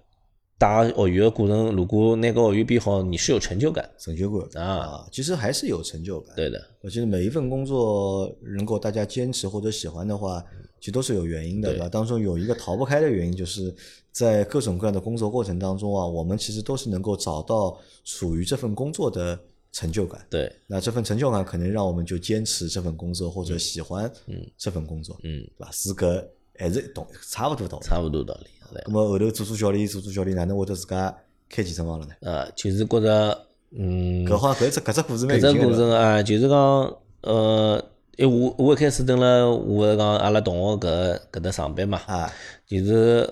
[0.57, 4.63] 带学员的过程，如果拿个学员变好，你是有成就感，成就感。
[4.63, 4.77] 啊。
[4.77, 6.35] 啊，其实还是有成就感。
[6.35, 10.43] 对的，我觉得每一份工作能够大家坚持或者喜欢的话，
[10.79, 11.89] 其实都是有原因的，对吧？
[11.89, 13.73] 当中有一个逃不开的原因，就是
[14.11, 19.38] 在各种各样的工作过程当中啊，我们其实都是能够找到属于这份工作的
[19.75, 20.25] 成就感。
[20.29, 24.09] 对，那这份成就感可能让我们就坚持这份工作或者喜欢
[24.57, 25.69] 这份工作，嗯，对吧？
[25.73, 26.25] 是搿
[26.57, 27.85] 还是懂差不多道理。
[27.85, 28.81] 差不多道理，对。
[28.85, 31.13] 那么后头做做教练，做做教练，哪能会得自家
[31.49, 32.13] 开健身房了呢？
[32.21, 35.77] 呃，就是觉着，嗯，搿好像搿只搿只故事蛮搿只过有劲的。
[35.77, 37.85] 程啊，就是讲，呃，
[38.15, 42.31] 因为我我一开始蹲了，我是讲阿拉同学搿搿搭上班嘛，啊，
[42.65, 43.29] 就是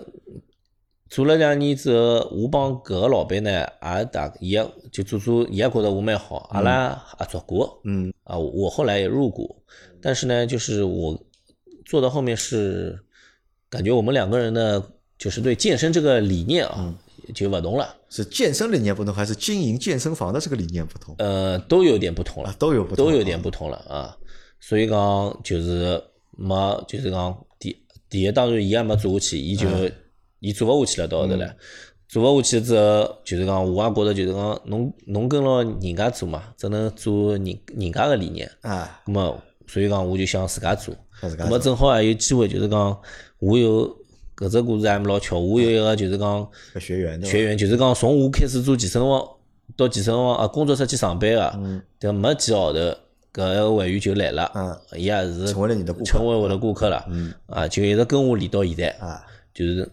[1.13, 9.55] 做了两年之后，我帮搿个老板呢，也大伊也就做做，伊也觉得我蛮好，阿拉合作过，嗯啊，我后来也入股，
[10.01, 11.15] 但是呢，就是我
[11.85, 12.97] 做到后面是
[13.69, 14.83] 感觉我们两个人呢，
[15.19, 16.91] 就是对健身这个理念啊，
[17.35, 17.95] 就勿同了。
[18.09, 21.13] 是健身理念不同，还是经营健身房的这个理念不同？
[21.19, 24.17] 呃，都有点不同了啊，，都有不同，都有点不同了啊。
[24.59, 27.77] 所以讲就是没，就是讲第
[28.09, 29.67] 第一，当然伊也没做下去，伊就
[30.43, 31.55] 伊做勿下去了，到后头来。
[32.09, 38.47] 做勿下去之后，就是讲我也觉着就是讲侬侬跟牢人家做嘛，只能做人人家个理念。
[38.61, 40.93] 啊，咁么，所以讲我就想自家做。
[41.21, 42.95] 咁么正好也有机会，就是讲
[43.39, 43.87] 我有
[44.35, 46.45] 搿只故事还老巧，我有一个就是讲
[46.77, 49.25] 学员学员，就是讲从我开始做健身房
[49.77, 52.79] 到健身房啊工作室去上班个，但没几个号头，
[53.33, 57.07] 搿个会员就来了，嗯伊也是成为了你的顾客成为我的顾客了，
[57.47, 59.89] 啊，就一直跟我练到现在，啊，就是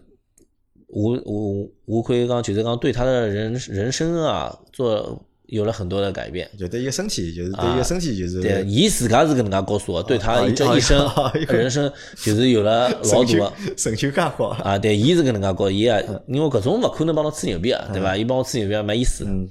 [0.91, 6.49] 我我我可以讲，就是讲对他的人人生啊做有了很多的改变。
[6.57, 11.09] 就对一个身体，就是对一个身体，就是啊对，伊自家是搿能介告诉我，对他啊这一生
[11.47, 14.47] 人生就是有了老成就大个成就感好。
[14.47, 18.15] 啊，对，伊是搿能介讲，伊啊因为搿种勿可能帮侬吹牛逼啊，对伐？
[18.15, 19.23] 伊帮我吹牛逼也没意思。
[19.27, 19.47] 嗯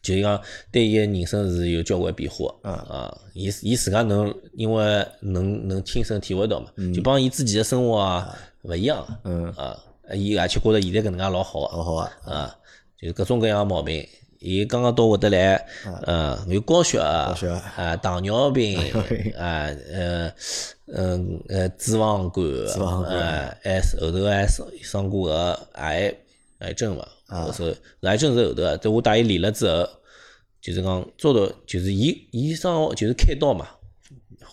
[0.00, 8.32] 就是讲对伊个人生是有交关变化嗯啊，伊伊自家能因为能能亲身体会到嘛，就帮伊自己的生活啊
[8.62, 9.76] 勿一样嗯，啊，
[10.14, 12.56] 伊而且觉着现在搿能介老好老好好啊，啊，
[13.00, 14.06] 就是各种各样的毛病。
[14.40, 15.66] 伊刚刚到我得来，
[16.06, 18.78] 嗯，有高血压高血压啊，糖尿病
[19.36, 20.32] 啊，呃，
[20.94, 26.14] 嗯呃，脂肪肝，脂肪肝呃，还是后头还生生过个癌
[26.60, 29.88] 癌症嘛，啊是癌症是后头个，在我带伊练了之后，
[30.60, 33.66] 就是讲做到，就是伊伊生就是开刀嘛，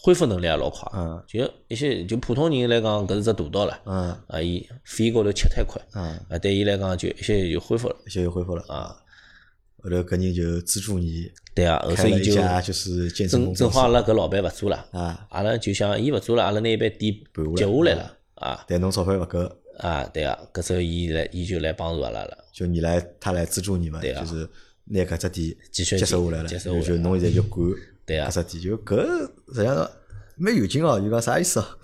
[0.05, 7.95] 恢复能力也老快，嗯就一些就普通人来讲，搿是只大刀了，嗯啊，伊肺高头切太快，嗯，啊，对伊来讲就一些就恢复了。
[8.05, 8.95] 一些就恢复了啊。
[9.81, 19.39] 后头搿人就资助你对啊，后头伊就就是健正正好阿拉搿老板勿做了，啊，阿拉就想伊勿做了，阿拉拿一爿店盘下来接下来了啊但侬钞票勿够，
[19.79, 24.47] 啊，对啊，搿时候伊来伊就来帮助阿拉了，就你来，他来资助你嘛，对啊就是
[24.83, 27.67] 拿搿只店继续接手下来了，来就侬现在就管
[28.05, 28.95] 对啊搿只店，就搿
[29.53, 29.89] 实际上
[30.37, 31.77] 蛮有劲哦，就讲啥意思啊？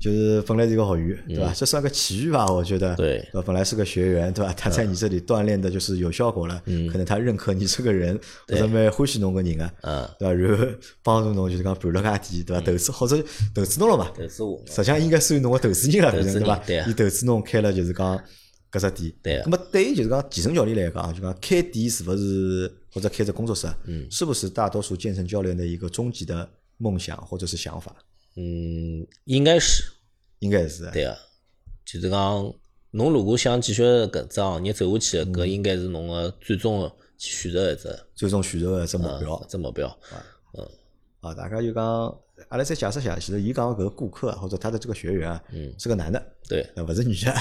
[0.00, 1.50] 就是本来是一个学员，对吧？
[1.56, 2.92] 这算个奇遇吧，我觉得。
[2.94, 3.42] 嗯对吧？
[3.46, 4.52] 本来是个学员，对吧？
[4.54, 6.60] 他在你这里锻炼的就是有效果了，
[6.92, 10.34] 可能他认可你这个人，或者蛮欢喜侬个人啊，嗯，对吧？
[10.34, 10.66] 然后
[11.02, 12.62] 帮助侬就是讲盘了家店，对吧？
[12.66, 16.62] 投资或者投资侬了嘛，投资我，实际上应该算侬个投资人了，对吧？
[16.66, 18.22] 对啊伊投资侬开了就是讲
[18.78, 19.12] 搿只店。
[19.22, 27.94] 对啊那么对于就是讲健身教练来讲，就讲开店是勿是或者开只工作室，嗯，是不是大多数健身教练的一个终极的梦想或者是想法？
[28.36, 29.84] 嗯，应该是
[30.40, 30.90] 应该是。
[30.90, 31.16] 对啊，
[31.84, 32.52] 就是讲
[32.90, 39.98] 侬如果想继续搿只行业走下去，搿应该是侬个最终的选择一只最终选择一只目啊标一只目标，
[40.54, 40.68] 嗯
[41.20, 41.32] 啊！
[41.32, 45.72] 大家就讲，阿拉再解释一下，其实伊讲搿个顾客啊或者他的这个学员啊，嗯。
[45.78, 47.34] 是个男的，对，那，勿是女的，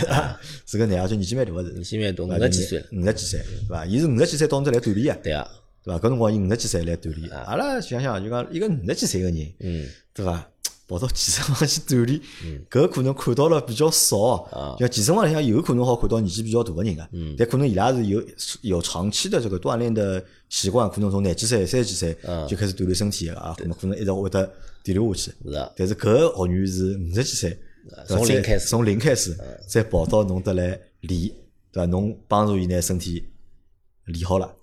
[0.65, 3.85] 是个男的，而且年纪蛮大个是，年纪蛮大，五十几岁，五十几岁，对伐？
[3.85, 5.47] 伊是五十几岁到侬这来锻炼啊，对啊，
[5.83, 5.99] 对伐？
[5.99, 10.49] 搿辰光伊五十几岁来锻炼，阿拉想想就讲一个五十几岁个人，嗯，对伐？
[10.87, 12.19] 跑到健身房去锻炼，
[12.69, 14.17] 搿可能看到了比较少。
[14.51, 14.75] 啊。
[14.79, 18.23] 像健身房里向有可能好看到年纪比较大个人个，但可能伊拉是有
[18.61, 22.15] 有长期的这个锻炼的习惯，可能从廿几岁、三十几岁
[22.47, 24.45] 就开始锻炼身体个啊，可能可能一直会得
[24.83, 25.37] 锻炼下去。
[25.75, 27.59] 但是搿个学员是五十几岁，
[28.07, 28.67] 从零开始。
[28.67, 31.31] 从零开始，再跑到侬得来练，
[31.71, 31.85] 对伐？
[31.85, 33.25] 侬帮助伊拿身体
[34.05, 34.53] 练好了。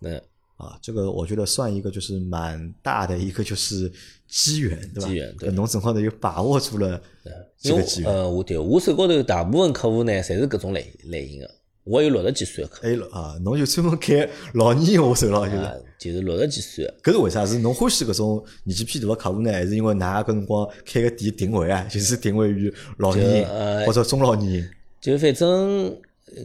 [0.60, 3.90] 嗯，啊，这个我觉得算一个就是蛮大的一个就是
[4.28, 5.08] 机缘，对吧？
[5.08, 7.00] 机缘对搿侬正好呢又把握住了
[7.58, 8.10] 这个机缘。
[8.12, 11.50] 呃，我对我手高头大部分客户呢，侪是搿种类类型的，
[11.84, 17.44] 我有六十几岁的客哎了啊，侬就专门开老年用户手了，就是。，就是六十几岁个，搿是为啥？
[17.44, 24.70] 是侬欢喜搿种年纪偏大的客户呢，还是因为㑚搿辰光开个店定位啊，就是定位于老年人或者中老年人？
[24.98, 25.88] 就反正
[26.26, 26.42] 呃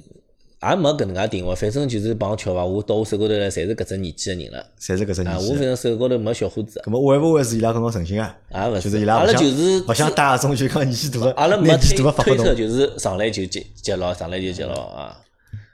[0.71, 4.65] 也没搿能介定位，反正就是碰巧伐，我到我手高头来，侪是搿只年纪个人了。
[4.79, 5.51] 侪是搿只啊，年纪的。
[5.51, 8.37] 我反正手高头没小伙子，咁么会勿会是伊拉搿种诚心啊？
[8.51, 15.17] 啊勿就是伊拉阿拉就是勿想带搿种就讲年纪大个，阿拉没推推测，，就是上来就接接牢，上来就接牢啊，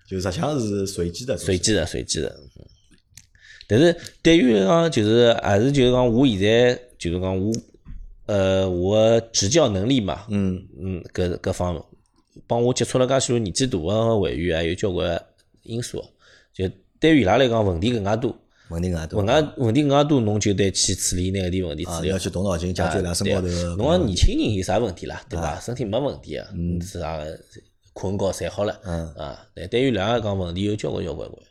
[0.09, 1.37] 就实际上是随机的。
[1.37, 2.27] 随机的，随机的。
[2.29, 2.65] 嗯
[3.67, 7.53] 但是对于讲，就是还是就是讲，我现在就是讲我
[8.25, 11.81] 呃我的执教能力嘛，嗯，嗯，搿搿方面
[12.51, 15.17] 帮我接触了介许多年纪大个会员，还有交关
[15.63, 16.03] 因素。
[16.53, 18.35] 就对于伊拉来讲，问题更加多，
[18.67, 19.53] 问题更多问啊？
[19.55, 22.19] 问题更加多，侬就得去处理那个点问题要。
[22.19, 23.47] 去动脑筋解决伊拉身高头
[23.77, 25.57] 侬讲年轻人有啥问题啦，对伐？
[25.61, 26.45] 身体没问题啊，
[26.81, 27.23] 是啥
[27.93, 31.41] 困觉睡好了，嗯啊，但对于伊拉来讲，问题有交关交关关。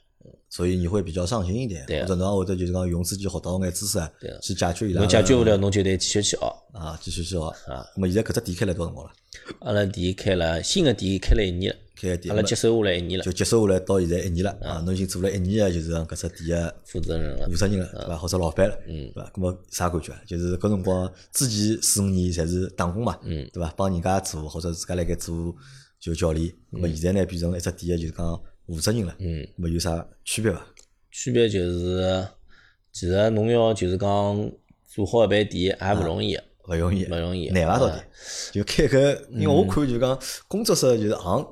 [0.50, 3.98] 所以你会比较上心一点，或者侬会得就是讲用自己学到眼知识
[4.42, 6.38] 去解决伊拉侬解决勿了，侬就得继续去学。
[6.72, 7.40] 啊，继续去学。
[7.72, 9.12] 啊，那么现在搿只店开了多少辰光了？
[9.60, 17.56] 阿拉店开了新个店开了一年了，开个店，阿拉接手下来一年了，就接手下来到现在一年了啊，侬已经做了一年个，就是讲搿只店个负责人了负。
[17.56, 18.16] 责人了，对伐？
[18.16, 19.30] 或者老板了，嗯对伐？
[19.32, 20.20] 咁么啥感觉啊？
[20.26, 23.72] 就是搿辰光之前四五年侪是打工嘛，嗯对伐？
[23.76, 25.54] 帮人家做或者自家辣盖做
[26.00, 28.40] 就教练，咁么现在呢变成一只店个就是讲
[28.74, 30.66] 负责人了，嗯，咁么有啥区别伐？
[31.10, 32.28] 区别就是，
[32.92, 34.52] 其实侬要就是讲
[34.86, 36.36] 做好一爿店还勿容易，
[36.68, 37.48] 勿容易，勿容易。
[37.50, 37.78] 难伐？
[37.78, 38.04] 到底啊
[38.52, 41.46] 就开个，因为我看就讲工作室就是行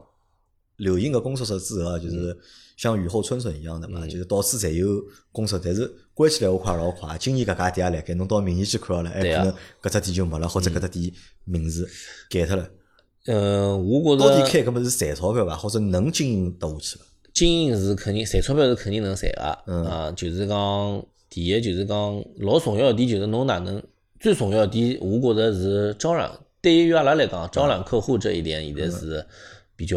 [0.77, 2.37] 流行个工作室之后啊，就是
[2.77, 5.03] 像雨后春笋一样的嘛，就是到处侪有
[5.33, 11.13] 工作，但是关起来我快老快，今年搿家店也辣盖，侬到明年去看好了，哎，对啊可能搿只店就没了，或者搿只店
[11.45, 11.89] 名字
[12.31, 12.71] 改脱了。
[13.29, 15.55] 嗯，我觉到底着开搿么是赚钞票伐？
[15.55, 17.05] 或者能经营得下去伐？
[17.35, 23.81] 经营是肯定赚钞票是肯定能赚个，嗯啊，就是讲第一就是讲老重要一点就是侬哪能
[24.19, 26.31] 最重要一点，我觉着是招揽。
[26.61, 29.25] 对于阿拉来讲，招揽客户这一点现在是
[29.77, 29.97] 比较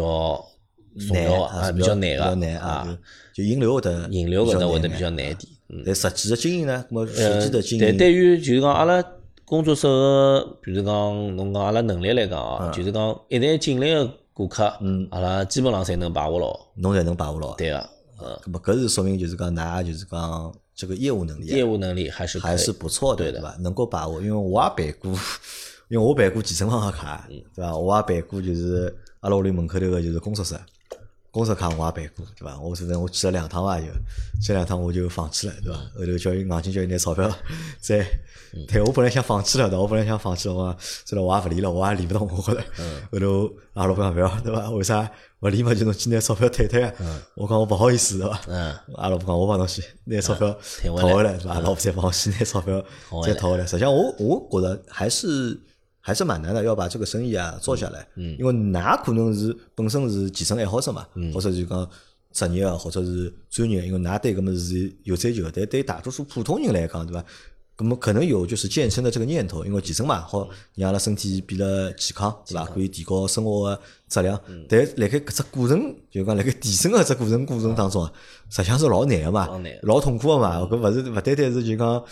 [1.08, 2.98] 重要的啊，啊，比较难比较难个啊，
[3.34, 5.52] 就引流会得引流搿搭会得比较难一点。
[5.70, 9.02] 嗯，但实际的经营呢，那么实呃际的经营，但对于就是讲阿拉
[9.52, 16.58] 工作室个，比如讲侬讲阿拉能力来讲啊，就是讲一旦进来个顾客，嗯阿拉基本上侪能把握牢。
[16.76, 17.54] 侬才能把握牢。
[17.56, 17.76] 对个，
[18.22, 23.54] 嗯，那么搿是说明就是讲，㑚就是讲这个业务能力啊业务能力还是还是不错的，对的？
[23.60, 25.10] 能够把握，因为我也办过，
[25.90, 27.76] 因为我办过健身房个卡，嗯对伐？
[27.76, 30.58] 我也办过，就是阿拉屋里门口头个就是工作室，
[31.32, 32.60] 工作室卡我也办过，对伐？
[32.60, 33.86] 我反正我去了两趟伐，就
[34.40, 35.78] 去两趟我就放弃了，对伐？
[35.98, 37.28] 后头叫伊硬劲叫伊拿钞票
[37.80, 38.00] 再
[38.54, 40.76] 嗯退，我本来想放弃了的，我本来想放弃了，我讲
[41.06, 42.62] 算了，我也勿理了，我也理勿动， 我觉着。
[42.78, 44.70] 嗯后头阿拉老板讲勿要，对伐？
[44.70, 45.10] 为啥
[45.40, 45.74] 勿理嘛？
[45.74, 46.92] 就侬去拿钞票退退啊？
[47.34, 48.40] 我讲我勿好意思，对伐？
[48.48, 51.54] 嗯，阿拉讲我帮侬去拿钞票退回来讨回来，是吧？
[51.60, 52.84] 老婆再帮我去拿钞票
[53.24, 53.64] 再退回来。
[53.66, 55.58] 实际上我我觉得还是
[56.04, 58.06] 还是蛮难的，要把这个生意啊做下来。
[58.16, 61.88] 嗯，因为㑚可能是本身是健身爱好者嘛，或者就讲
[62.32, 65.52] 职业啊，或者是专业，因为㑚对搿么是有追求的。
[65.54, 67.24] 但对大多数普通人来讲，对伐？
[67.74, 72.64] 咁么可能有就是健身的这个念头，因为健身嘛，好让阿拉身体变得健康，对伐？
[72.66, 74.38] 可以提高生活的质量。
[74.68, 78.12] 但辣盖搿只过程，就讲辣盖提升个只过程过程当中啊，
[78.50, 80.58] 实际上是老难个嘛老难，老痛苦个嘛。
[80.58, 82.04] 搿勿是勿单单是就讲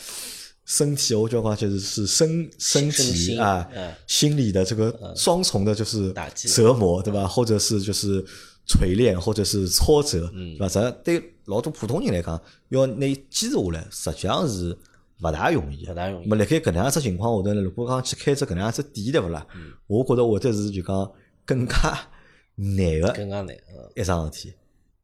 [0.66, 3.02] 身体，我就讲就是是身身体
[3.34, 7.26] 身啊嗯，心理的这个双重的，就是折磨，对吧？
[7.26, 8.24] 或者是就是
[8.66, 10.68] 锤炼，或者是挫折，对吧？
[10.68, 14.76] 这对老多普通人来讲，要拿伊坚持下来，实际上是
[15.22, 15.92] 勿大容易的。
[15.92, 19.44] 勿大容易那么辣盖搿能样子情况下头呢，如果讲去开只搿能样子店，对勿啦？
[19.88, 21.12] 我觉着会得是就讲
[21.44, 21.74] 更加
[22.54, 23.48] 难个更加难。
[23.48, 24.52] 嗯一桩事体。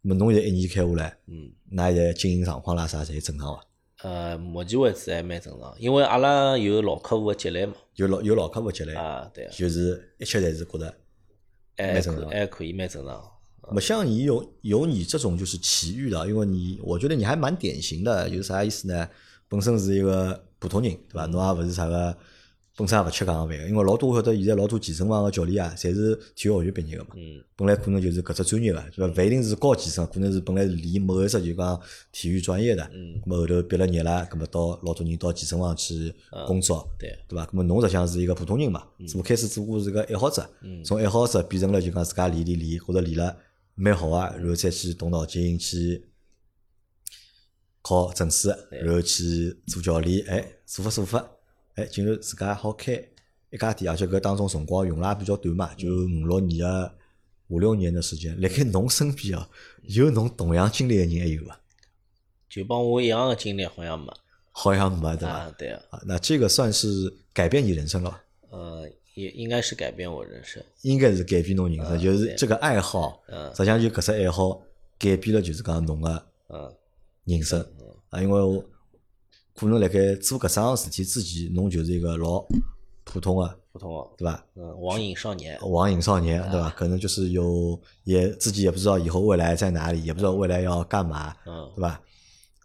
[0.02, 3.60] 那么侬现在一年开下来，嗯，那现在经营状况啦啥侪正常伐？
[4.06, 7.74] 呃，目前为止还蛮正常，因为阿拉有老客户的积累嘛。
[7.96, 10.94] 有老有老客户积累，啊，对啊，就是一切侪是觉得。
[11.76, 13.20] 还蛮正常可还可以，蛮正常。
[13.66, 19.08] 那么像你有有你这种就是奇遇的，因为你我觉得你还蛮典型的，就是啥意思呢？
[19.48, 21.26] 本身是一个普通人，对吧？
[21.26, 22.16] 侬也勿是啥个，
[22.76, 27.10] 本身也勿吃港饭个，因为老多我晓得现在老多健身房个教练啊，侪是体育学院毕业个嘛。
[27.16, 29.22] 嗯，本来可能就是搿只专业个，对伐？
[29.22, 31.80] 勿一定是高健身，可能是本来是练某一只就讲
[32.12, 32.82] 体育专业的。
[32.92, 33.18] 嗯。
[33.22, 36.12] 咁么后头毕了业了，咾么到老多人到健身房去
[36.46, 36.86] 工作。
[36.98, 37.46] 对，对伐？
[37.46, 40.46] 咾么侬实际上是一个普通人嘛，只不过开始只不过是个爱好者，
[40.84, 43.34] 从爱好者变成了就讲自家练练练，或者练了
[43.74, 46.04] 蛮好啊，然后再去动脑筋去
[47.80, 51.26] 考证书，然后去做教练，哎，做法做法，
[51.76, 52.92] 哎，竟然自家好开
[53.50, 56.92] 一家店，而且搿当中辰光用了也比较短嘛，就五六年个
[57.48, 58.38] 五六年的时间。
[58.40, 59.46] 辣盖侬身边哦，
[59.82, 61.60] 有侬同样经历个人还有伐？
[62.48, 64.12] 就帮我一样的经历好像没。
[64.52, 65.34] 好像没对伐？
[65.34, 68.24] 啊，对啊，啊，那这个算是改变你人生了吧。
[68.48, 70.62] 呃，也应该是改变我人生。
[70.80, 74.62] 应该是改变侬人生，就是这个爱好，嗯实际上就搿只爱好
[74.98, 76.74] 改变了，就是讲侬个嗯
[77.24, 77.60] 人生
[78.08, 78.64] 啊，因为我
[79.56, 82.46] 可能辣盖做搿桩事体之前，侬就是一个老
[83.04, 84.46] 普通的，普通的，对伐？
[84.54, 85.58] 嗯，网瘾少年。
[85.62, 86.72] 网瘾少年，对吧？
[86.76, 92.00] 可能就是有也自己也不知道以后未来在哪里，也不知道未来要干嘛，嗯对吧？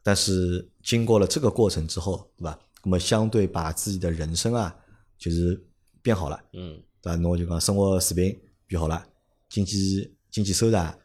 [0.04, 2.60] 但是经过了这个过程之后，对吧？
[2.84, 4.76] 那么相对把自己的人生啊，
[5.18, 5.64] 就是
[6.02, 7.16] 变好了，嗯对伐？
[7.16, 8.38] 侬就讲生活水平
[8.68, 9.06] 变好了，
[9.48, 10.98] 经济经济收入啊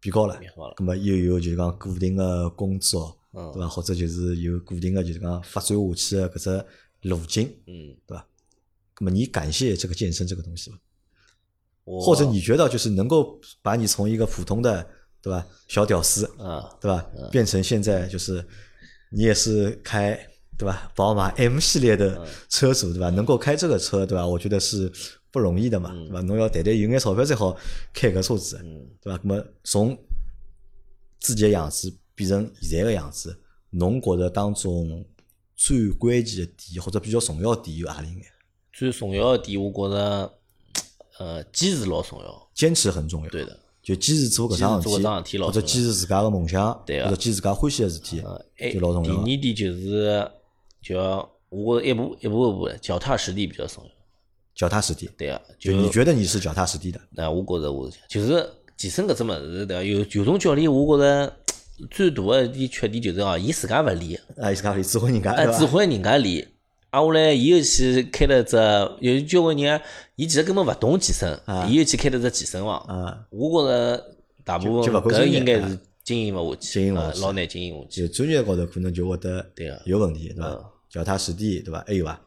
[0.00, 3.68] 变高了，变好了那么又有就是讲固定的工作，嗯对伐？
[3.68, 6.64] 或者就是有固定的就是讲发展下去的搿只
[7.08, 8.26] 路径，嗯，对伐？
[9.00, 10.78] 那么你感谢这个健身这个东西吗？
[11.84, 14.86] 或者你觉得就是能够把你从一个普通的
[15.22, 18.46] 对吧小屌丝，啊，对吧，变成现在就是
[19.10, 20.14] 你也是开
[20.56, 23.10] 对吧宝马 M 系列的车主对吧？
[23.10, 24.24] 能够开这个车对吧？
[24.26, 24.92] 我觉得是
[25.32, 26.20] 不容易的嘛，对吧？
[26.20, 27.56] 侬要谈谈有眼钞票才好
[27.92, 28.60] 开个车子，
[29.02, 29.18] 对吧？
[29.24, 29.98] 那么从
[31.18, 33.34] 自己的样子变成现在个样子，
[33.70, 35.02] 侬觉着当中
[35.56, 38.22] 最关键个点或者比较重要个点有何里眼？
[38.74, 40.34] 最重要个点，我觉着，
[41.18, 42.50] 呃，坚持老重要。
[42.54, 43.30] 坚持很重要。
[43.30, 48.22] 对的，就坚持做搿桩坚持做事体，或者坚持自家个梦想，对个或者坚持自家欢喜个事体，
[48.58, 49.24] 哎，就老重要。
[49.24, 50.30] 第二点就是，
[50.82, 53.90] 就要我觉着一步一步一步的，脚踏实地比较重要。
[54.54, 55.08] 脚踏实地。
[55.16, 57.00] 对个，就你觉得你是脚踏实地的？
[57.12, 58.46] 那我觉着我是就是
[58.76, 59.82] 健身搿只物事，对伐？
[59.82, 61.36] 有有种教练，我觉着
[61.90, 66.46] 最大个一点缺点就是哦，伊自家勿理，啊，伊自家可以指挥人家，哎，指挥人家理。
[66.90, 68.56] 啊，后来伊又去开了只，
[69.00, 69.80] 有交关人，
[70.16, 72.78] 伊其实根本勿懂健身，伊又去开了只健身房。
[72.80, 74.04] 啊，我觉着
[74.44, 78.08] 大部分搿应该是经营勿下去，经营勿下去啊老难经营下去。
[78.08, 80.64] 就专业高头可能就会得对个有问题，对伐嗯？
[80.90, 81.84] 脚踏实地，对伐？
[81.86, 82.20] 还有伐？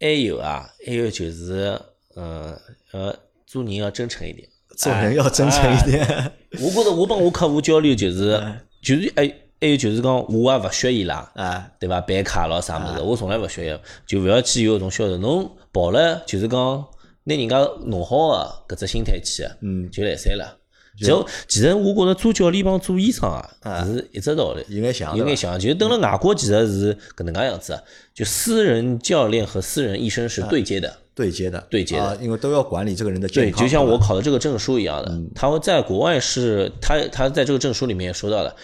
[0.00, 1.78] 还有啊，还有就是，
[2.16, 2.58] 嗯，
[2.92, 3.14] 呃，
[3.46, 4.48] 做人要真诚一点。
[4.76, 6.32] 做人要真诚一点。
[6.60, 8.40] 我觉着我帮我客户交流就是，
[8.82, 9.26] 就是还
[9.60, 12.00] 还有就是讲，我也勿学伊拉，啊，对伐？
[12.00, 15.16] 办卡咯啥物事，我从来勿学伊，就勿要去有搿种销售。
[15.18, 16.84] 侬跑了就是讲，
[17.24, 18.28] 拿人家弄好
[18.66, 20.58] 个搿只心态去，嗯，就来三了。
[20.98, 24.62] 就其实我觉着做教练帮做医生啊，是一只道理。
[24.68, 25.24] 有眼像，对伐？
[25.24, 27.80] 有眼像，就是等了外国其实是搿能介样子，
[28.12, 30.98] 就私人教练和私人医生是对接的。
[31.14, 33.60] 对接的，对接的啊，因为都要管理这个人的健对，康。
[33.62, 38.56] 就像我考的这个证书一样的，他会在国外是，他他在这个证书里面也说到了，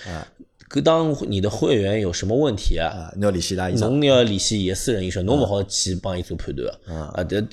[0.69, 3.89] 可当你的会员有什么问题啊，啊，你要联系伊拉医生。
[3.91, 7.13] 侬要联系伊个私人医生，侬勿好去帮伊做判断啊。
[7.15, 7.47] 啊，搿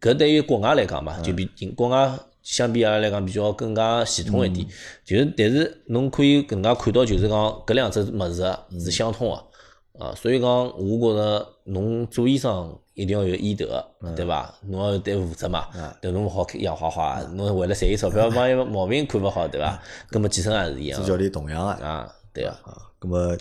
[0.00, 2.10] 搿对于国外来讲嘛，就比国外
[2.42, 4.66] 相比阿拉来讲比较更加系统一点。
[5.04, 9.42] 就是，但是侬可以更加看到，就是讲搿两只物事啊是相通个。
[10.02, 13.84] 啊，所以讲，我觉着侬做医生一定要有医德，
[14.16, 14.52] 对伐？
[14.66, 15.68] 侬要有对负责嘛，
[16.00, 19.80] 对侬勿好养花花，侬为了赚伊钞票，帮伊毛病看勿好，对伐？
[20.10, 23.36] 那么健身也是一样做教练同样啊，啊，对啊，啊，那么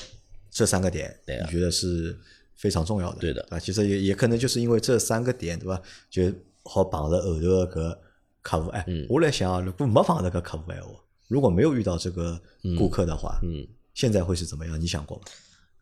[0.52, 2.16] 这三个点，你觉得是
[2.56, 5.82] 非常重要的，对的啊，其实也也可能就是因为这三个点，对伐？
[6.12, 6.32] 就
[6.66, 7.98] 好绑着后头的搿
[8.44, 8.70] 客户。
[8.70, 10.90] 哎，嗯我来想啊，如果没绑着搿客户闲话，
[11.28, 12.40] 如果没有遇到这个
[12.78, 14.80] 顾客的话，嗯，现在会是怎么样？
[14.80, 15.24] 你想过吗？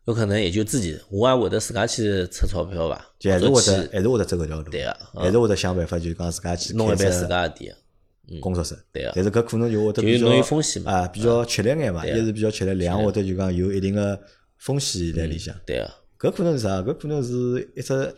[0.06, 7.76] 有可能也就自己，我也会得自家去出钞票吧，就还是会得还是会得走搿条路，对啊还是会得想办法，就讲自家去弄一办自家的店，
[8.40, 14.20] 工作室，对个但是搿可能就会得比较有风险嘛啊，比较吃力眼嘛，一是比较吃力，两会得就讲有一定的
[14.58, 15.54] 风险在里向。
[15.66, 16.80] 对啊，搿可能是啥？
[16.80, 18.14] 搿可能是一只，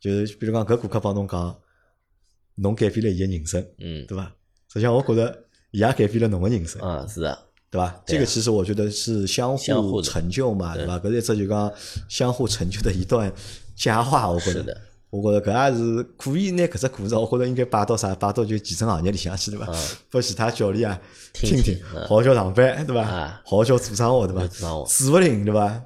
[0.00, 1.58] 就是比如讲搿顾客帮侬讲，
[2.56, 4.24] 侬改变了伊个人生，嗯对伐？
[4.72, 7.38] 实际上我觉着伊也改变了侬个人生，啊是啊，
[7.72, 8.02] 对伐？
[8.06, 10.98] 这个其实我觉得是相互成就嘛，对伐？
[10.98, 11.72] 搿是一只就讲
[12.06, 13.32] 相互成就的一段
[13.74, 14.78] 佳话，我觉得。
[15.08, 18.14] 我觉着搿也是可以拿搿只故事，我觉着应该摆到啥？
[18.14, 19.66] 摆到就健身行业里向去，对伐？
[20.10, 20.98] 拨其他教练啊
[21.34, 23.58] 听听听嗯，好叫上班，对伐好？
[23.58, 24.46] 好叫做生活，对伐？
[24.46, 25.82] 做生活指勿定，对伐？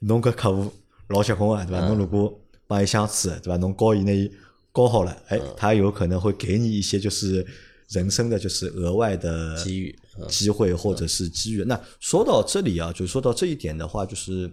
[0.00, 0.72] 侬搿客户
[1.08, 1.86] 老结棍啊，对伐？
[1.86, 2.32] 侬如果
[2.68, 3.56] 帮伊相处，对伐？
[3.56, 4.30] 侬教伊拿伊
[4.72, 7.44] 教好了，哎，他有可能会给你一些就是
[7.88, 11.62] 人生的就是额外的机遇嗯机会或者是机遇。
[11.64, 14.50] 那说到这里啊，就说到这一点的话，就是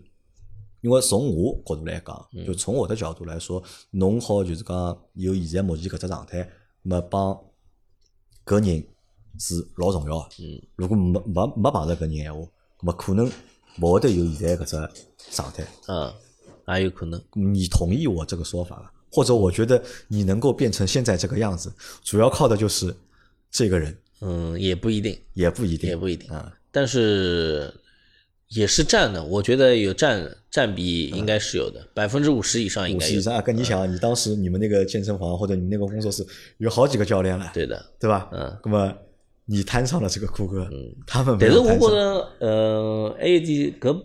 [0.82, 6.48] 因为从我角度来讲，就从我的角度来说，侬好就是讲有现在目前搿只状态，
[6.84, 7.40] 那么帮
[8.46, 8.86] 搿人
[9.40, 10.28] 是老重要个。
[10.40, 12.48] 嗯，如果没没没碰着搿人闲话，
[12.82, 13.32] 那么可能
[13.82, 14.90] 勿会得有现在搿只
[15.32, 15.66] 状态。
[15.88, 16.14] 嗯，
[16.78, 18.92] 也有可能，你同意我这个说法了？
[19.12, 22.94] 或者我觉得你能够变成现在这个样子，主要靠的就是
[23.50, 26.54] 这个人，嗯，也不一定，也不一定，也不一定啊。
[26.72, 27.74] 但是
[28.50, 33.10] 也是占的，我觉得有占占比应该是有的，百分之五十以上应该有。
[33.10, 36.26] 五十以上啊，跟你想，你当时你们那个健身房或者你那个工作室
[36.58, 38.30] 有好几个教练了，对的，对吧？
[38.32, 38.94] 嗯，那么
[39.46, 40.68] 你摊上了这个顾客，
[41.06, 44.04] 他们没但是我觉着，呃，还有一点搿，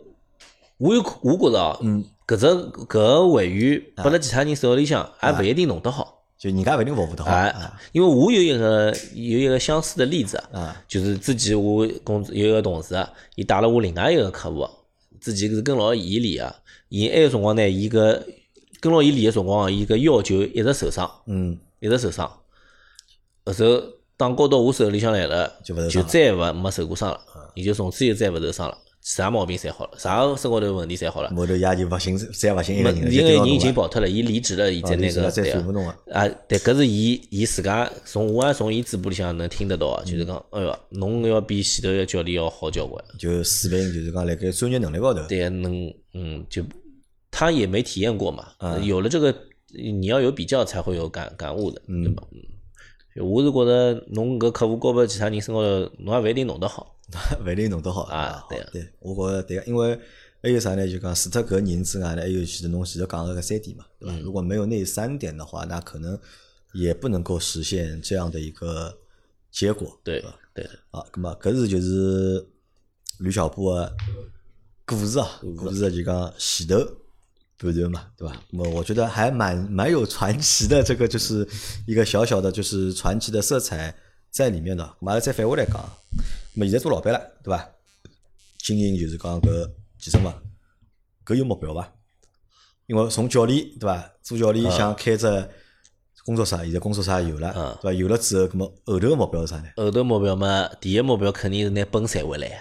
[0.78, 6.19] 我有我觉着啊，嗯，搿只搿个会员拨辣其他人手里向，还勿一定弄得好。
[6.40, 14.66] 就人家勿一定服务得好哎啊，因为我有一个有一个相似的例子啊，就是之前我工有一个同事啊，伊带了我另外一个客户，
[15.20, 16.56] 之前是跟牢伊练啊，
[16.88, 18.26] 伊埃个辰光呢，伊个
[18.80, 22.26] 跟牢伊练个辰光，伊个腰就一直受伤，嗯，一直受伤，
[23.44, 23.82] 后头
[24.16, 27.20] 打高到我手里向来了，就再也勿没受过伤了，
[27.54, 31.30] 伊就从此再也勿受伤了，啥毛病侪好了，啥生活头问题侪好了。
[31.30, 35.96] 后头也就勿寻再勿寻一个人了，因为人已经跑脱了，伊离职了，伊啊在那个对啊。
[36.12, 46.62] 啊，对，搿是伊伊自家从我也从伊嘴巴里向能听得到啊，就是讲，哎哟，侬要比前头个教练要好交关，就水平就是讲辣盖专业能力高头，对，能嗯就
[47.30, 49.34] 他也没体验过嘛，嗯有了这个
[49.72, 52.22] 你要有比较才会有感感悟的，对吧？
[52.32, 56.96] 嗯，我是觉着侬搿客户交拨其他人身高头，侬也勿一定弄得好。
[57.44, 59.98] 勿一定弄得好啊对对，我觉着对个，因为
[60.42, 60.88] 还有啥呢？
[60.88, 64.20] 就讲除脱搿人之外呢，还有其实侬前头讲个搿三点嘛，对嗯吧？
[64.22, 66.18] 如果没有那三点的话，那可能
[66.72, 68.96] 也不能够实现这样的一个
[69.50, 70.00] 结果。
[70.02, 72.46] 对对的，啊，咁么搿是就是
[73.18, 73.92] 吕小布个
[74.86, 76.78] 故事啊，故事就讲前头
[77.58, 78.42] 半段嘛，对吧？
[78.50, 81.46] 那么我觉得还蛮蛮有传奇的，这个就是
[81.86, 83.94] 一个小小的就是传奇的色彩
[84.30, 84.96] 在里面的。
[85.00, 85.74] 马上再反过来讲，
[86.54, 87.70] 咁么现在做老板了，对伐？
[88.58, 90.42] 经营就是讲搿健身房，
[91.24, 91.92] 搿有目标伐？
[92.86, 95.48] 因为从教练对伐，做教练想开只
[96.24, 97.98] 工作室，现在工作室也有了，嗯对伐？
[97.98, 99.68] 有了之后，搿么后头个目标是啥呢？
[99.76, 102.58] 后头目标嘛，第一目标肯定是拿本赚回来呀，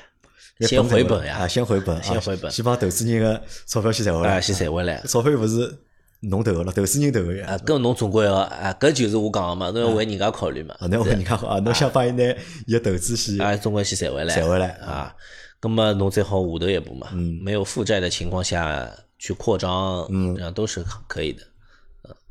[0.62, 5.02] 先回本啊，呀，先回本，啊先回本先把投资人的钞票先赚回啊，来，先赚回来。
[5.08, 5.78] 钞票又勿是
[6.22, 7.58] 侬投个咯，投资人投个啊，呀。
[7.66, 10.76] 搿侬总归要啊，搿就是我讲个嘛，侬要为人家考虑嘛。
[10.80, 12.24] 啊，那为人家好啊，侬想帮伊拿
[12.68, 15.16] 伊个投资先啊，总归先赚回来，赚回来啊。
[15.62, 21.44] 咁么侬再好下头一步嘛，嗯没有负债的情况下去扩张，嗯，这样都是可可以的。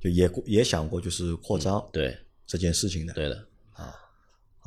[0.03, 2.17] 就也也想过就是扩张对，
[2.47, 3.13] 这件事情的。
[3.15, 3.37] 对的，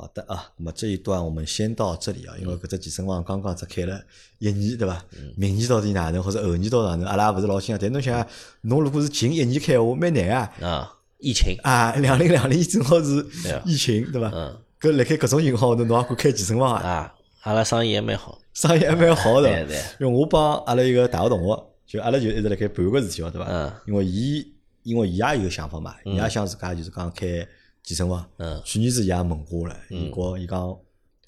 [0.02, 4.02] 好的啊，那么这一段我们先到这里啊，因为搿只健身房刚刚只开了
[4.38, 5.00] 一年，对伐？
[5.36, 7.78] 明年到底哪能，或者后年到哪能，阿拉也勿是老清啊。
[7.80, 8.26] 但侬想，
[8.62, 10.52] 侬如果是近一年开话，蛮难啊。
[10.60, 13.24] 啊，疫情，啊，两零两零正好是
[13.64, 14.28] 疫情，对伐？
[14.34, 16.82] 嗯搿辣盖搿种情况下头，侬也敢开健身房啊？
[16.82, 19.48] 啊，阿拉生意也蛮好，生意还蛮好的。
[19.48, 23.46] 对对因为我帮阿拉一个大学同学，就阿拉就一直辣盖盘个事体哦，对伐？
[23.48, 27.46] 嗯因为伊，因为伊也有想法嘛，伊也想自家就是讲开
[27.82, 28.24] 健身房。
[28.38, 30.76] 嗯去年子伊也问过我了，伊讲伊讲，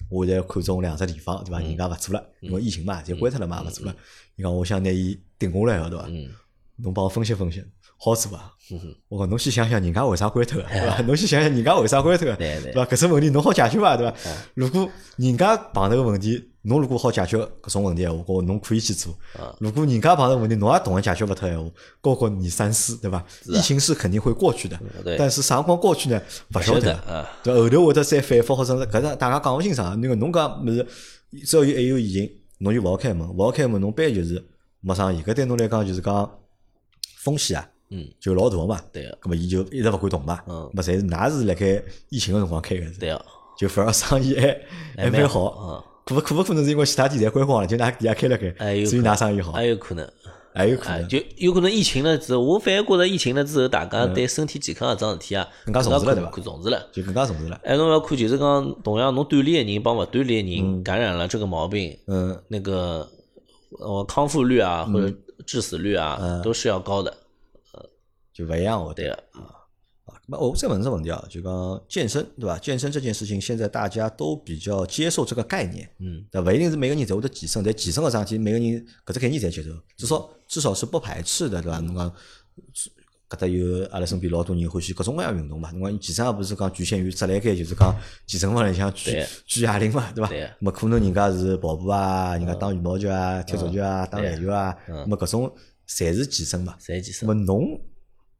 [0.09, 1.59] 我现在看中两只地方，对伐？
[1.59, 3.95] 嗯人家勿做了，因为疫情嘛，就关脱了嘛，勿做了。
[4.35, 6.05] 伊讲我想拿伊定下来个，对伐？
[6.09, 6.29] 嗯
[6.77, 7.63] 侬帮我分析分析，
[7.97, 8.53] 好做伐？
[9.07, 11.01] 我讲侬先想想人家为啥关脱个，对伐？
[11.03, 12.85] 侬先想想人家为啥关脱个，对伐？
[12.85, 13.95] 搿只问题侬好解决伐？
[13.95, 14.17] 对伐？
[14.53, 19.13] 如果人家碰到个问题，侬如果好解决搿种问题闲话，我侬可以去做。
[19.59, 21.69] 如果人家碰到问题，侬也同样解决勿脱闲话，
[22.01, 23.23] 高高你三思，对伐？
[23.45, 24.79] 疫情是肯定会过去的，
[25.17, 26.19] 但是啥辰光过去呢？
[26.55, 27.27] 勿晓晓得。
[27.43, 29.99] 对，后头会得再反复，或者是搿个大家讲勿清爽。
[30.01, 30.87] 那个侬讲物事，
[31.45, 34.43] 只要有还有疫情，侬就勿好开门，勿好开门，侬班就是
[34.81, 35.21] 没生意。
[35.21, 36.39] 搿对侬来讲就是讲
[37.17, 38.81] 风险啊，嗯，就老大个嘛。
[38.91, 40.39] 对个，葛么伊就一直勿敢动嘛。
[40.47, 44.57] 嗯么侪是㑚是辣盖疫情个辰光开个，对个，就反而生意还
[44.97, 45.85] 还蛮好。
[46.05, 50.05] 嗯，可勿可勿可能是因为其他店侪关光了，就㑚店也开了还开，有所以㑚生意好，还有可能。
[50.05, 50.11] 啊，
[50.53, 51.07] 还有可能。
[51.09, 56.31] 就有可能疫情了之后，我反而觉着疫情了之后，大家对身体健康搿桩事体啊，更加重视了看对吧？
[56.33, 56.87] 看重视了。
[56.93, 57.59] 就更加重视了。
[57.63, 63.09] 哎，侬要看，就是讲，同样侬锻炼的人帮勿锻炼的人感染了这个毛病，嗯，那个
[63.79, 65.13] 呃康复率啊或者
[65.45, 66.41] 致死率啊嗯。
[66.41, 67.13] 都是要高的。
[68.33, 69.54] 就勿一样，我对个，啊，
[70.27, 72.57] 那我再问这问题啊，就讲健身对吧？
[72.57, 76.51] 健身这件事情，现在大家都比较接受这个概念，嗯，对吧？
[76.51, 81.79] 勿一定是每个人侪会得健身，但健身个桩事体，每个人搿只概念侪接受，至少至少是不排斥的，对伐？
[81.79, 82.11] 侬讲
[83.27, 87.93] 搿搭有阿拉身边老多人欢喜各种各样运动嘛，侬讲健身也勿是讲局限于只栏杆，就是讲
[88.25, 90.29] 健身房里向举举哑铃嘛，对伐？
[90.29, 95.51] 对那么可能人家是跑步啊，人家打羽毛球啊、踢足球啊、打篮球啊，那么搿种
[95.87, 96.75] 侪是健身嘛。
[96.79, 97.79] 侪健身那么侬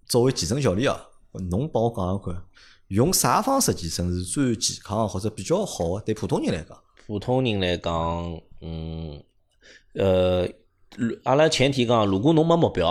[0.07, 0.99] 作为健身教练啊，
[1.49, 2.43] 侬帮我讲讲看，
[2.88, 6.05] 用啥方式健身是最健康或者比较好的？
[6.05, 9.23] 对普通人来讲，普通人来讲，嗯，
[9.93, 10.47] 呃，
[11.23, 12.89] 阿拉前提讲，如果侬没目标，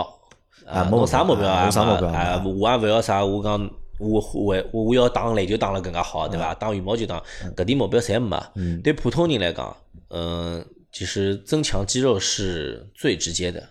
[0.65, 1.65] 啊，啊没啥目标标啊啊？
[1.65, 2.43] 有啥目标啊啊？
[2.45, 3.69] 我也勿要啥，我讲
[3.99, 6.53] 我我我我要打篮球打了更加好，对伐？
[6.55, 7.23] 打羽毛球打，
[7.55, 8.37] 搿点目标侪没。
[8.55, 9.75] 嗯对普通人来讲，
[10.09, 13.69] 嗯，其实增强肌肉是最直接的。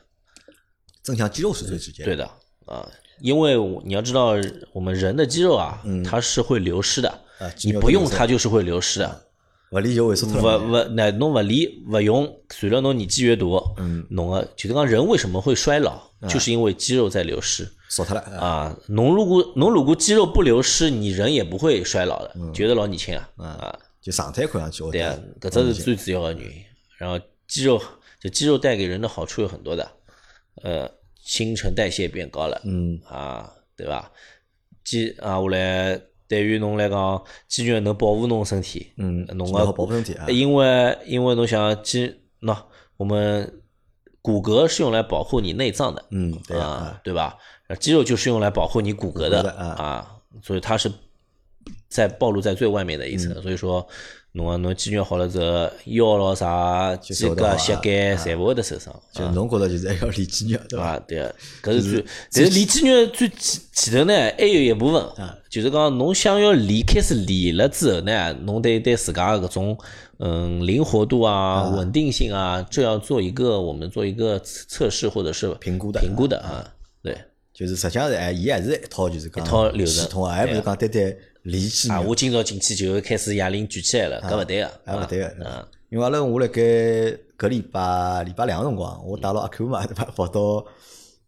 [1.02, 2.06] 增强肌肉是最直接的。
[2.06, 2.24] 对的
[2.64, 2.88] 啊，
[3.20, 4.34] 因为你要知道，
[4.72, 7.20] 我们人的肌肉啊，它是会流失的
[7.62, 9.22] 你不用它就是会流失的。
[9.70, 10.82] 勿练就萎缩脱勿了嘛。
[10.82, 13.44] 勿，那侬勿练勿用，随着侬年纪越大，
[13.78, 18.46] 嗯，侬个就是讲人为什么会衰老，就是因为肌肉在流失少脱了啊。
[18.46, 18.76] 啊。
[18.88, 23.78] 侬如果侬如果肌肉不流失，你人也不会衰老的，觉得老年轻啊啊。
[24.00, 26.62] 就状态看上去，我对啊，搿这是最主要的原因。
[26.98, 27.80] 然后肌肉
[28.20, 29.90] 就肌肉带给人的好处有很多的，
[30.62, 30.88] 呃，
[31.24, 34.12] 新陈代谢变高了，嗯啊，对吧？
[34.84, 35.98] 肌啊，我来
[36.28, 40.26] 对于侬来讲，肌肉能保护侬身体，嗯，侬个保护身体啊。
[40.28, 42.54] 因为因为侬想肌，喏
[42.98, 43.62] 我们
[44.20, 47.38] 骨骼是用来保护你内脏的，嗯，对啊啊，对吧？
[47.80, 50.06] 肌肉就是用来保护你骨骼的啊，
[50.42, 50.92] 所以它是
[51.88, 53.86] 在暴露在最外面的一层，所以说
[54.36, 58.92] 侬啊侬肌肉好了之后，腰咯啥肩胛、膝盖侪勿会得受伤。
[59.12, 60.84] 就侬觉着就是还要练肌肉，对伐？
[60.84, 65.06] 啊，对个，搿是最，但是练肌肉最前前头呢，还有一部分，
[65.48, 69.78] 就是讲侬想要练，开始练了之后呢，侬得对自家搿种
[70.18, 76.74] 嗯灵活度啊、稳定性啊，这要做一个我们做一个测测试或者是评估的评估的啊，
[77.04, 77.16] 对。
[77.54, 85.28] 就是实际上是哎，伊还是一套就是讲一套流程系统，而不是讲单单练肌啊，肉，我今朝进去就开始哑铃举起来了，搿勿对个，搿勿对个。
[85.28, 86.60] 对啊伐因为阿拉我辣盖
[87.38, 90.04] 搿礼拜礼拜两个辰光，我带牢阿 Q 嘛，对伐？
[90.06, 90.64] 跑到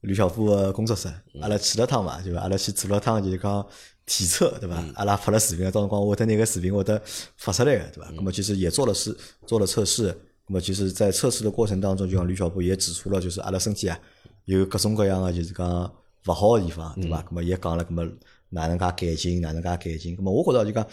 [0.00, 1.08] 吕小波个工作室，
[1.40, 2.40] 阿拉去了趟嘛，对伐？
[2.40, 3.64] 阿拉去做了趟就是讲
[4.06, 4.82] 体测，对伐？
[4.96, 7.00] 阿拉拍了视频，到辰光我会得那个视频会得
[7.36, 8.10] 发出来个，对伐？
[8.16, 10.06] 那么其实也做了试，做了测试。
[10.48, 13.98] 那么其实，在测试的过程当中，就像吕小波也指出了，就是阿拉身体啊
[14.44, 15.92] 有各种各样的就是讲
[16.26, 17.24] 勿好的地方，对伐？
[17.30, 18.08] 那么也讲了，那么
[18.56, 20.14] 哪能介改进，哪能介改进？
[20.16, 20.84] 那么我觉着就讲。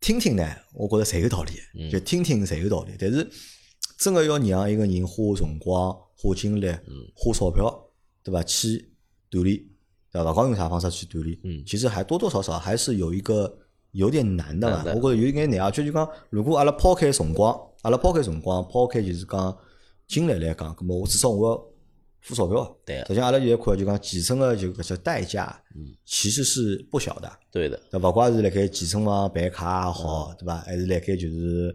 [0.00, 2.92] 听听呢，我觉着侪有道理，就听听侪有道理。
[2.96, 3.28] 但是
[3.98, 6.70] 真个要让一个人花辰光、花精力、
[7.16, 7.90] 花钞票，
[8.22, 8.40] 对伐？
[8.44, 8.92] 去
[9.28, 9.60] 锻炼，
[10.12, 10.30] 对伐？
[10.30, 13.58] 勿讲用啥方式去锻炼，其实还多多少少还是有一个
[13.90, 14.84] 有点难的嘛。
[14.94, 19.58] 我觉着有一眼难啊，就是讲，如果阿拉抛开辰光，阿拉抛开辰光，抛开就是讲
[20.06, 21.67] 精力来讲，咁么我至少我要
[22.28, 22.76] 付钞票。
[22.84, 27.30] 对实际上阿拉现在看就讲健身个就搿些代价，嗯其实是不小的。
[27.50, 30.56] 对的，那，勿怪是辣盖健身房办卡也好，对伐？
[30.58, 31.74] 还是辣盖就是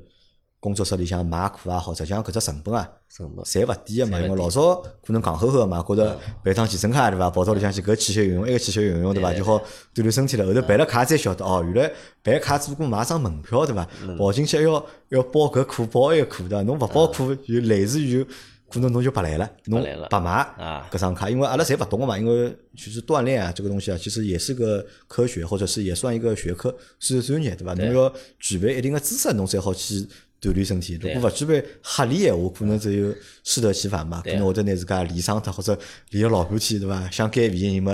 [0.60, 4.22] 工作室里向买课也好，实际上搿只成本啊，成本侪勿低个嘛。
[4.22, 4.76] 因为老早
[5.06, 7.30] 可能戆呵呵嘛，觉着办趟健身卡对伐？
[7.30, 9.34] 跑到里向去搿器械运用，埃个器械运用对伐？
[9.34, 9.58] 就好
[9.94, 10.46] 锻炼身体了。
[10.46, 11.92] 后头办了卡才晓得哦，原来
[12.22, 13.86] 办卡只不过买张门票对伐？
[14.18, 16.62] 跑进去还要要报搿课报埃个课对伐？
[16.64, 18.26] 侬勿报课就类似于
[18.74, 27.76] 可能侬就白来了，侬白买啊搿张卡，因为阿拉侪勿懂个嘛，因为其实锻炼啊这个东西啊，其实也是个科学，或者是也算一个学科，是专业对伐？
[27.76, 30.08] 侬要具备一定个知识，侬才好去
[30.42, 31.00] 锻炼身体。
[31.00, 33.14] 如果勿具备合理闲话，可能只有
[33.44, 35.78] 适得其反嘛，可能会得拿自家练伤脱，或者
[36.10, 37.08] 练了老半天对伐？
[37.12, 37.92] 想减肥人嘛，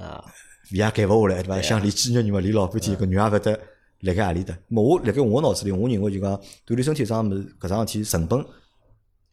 [0.00, 0.24] 啊，
[0.70, 1.60] 肥也减勿下来对伐？
[1.60, 3.60] 想练肌肉人嘛，练老半天，搿肉也勿得
[4.00, 4.58] 辣盖何里搭。
[4.70, 6.34] 咾我辣盖我脑子里，我认为就讲
[6.66, 8.44] 锻炼身体这桩物事，搿桩事体成本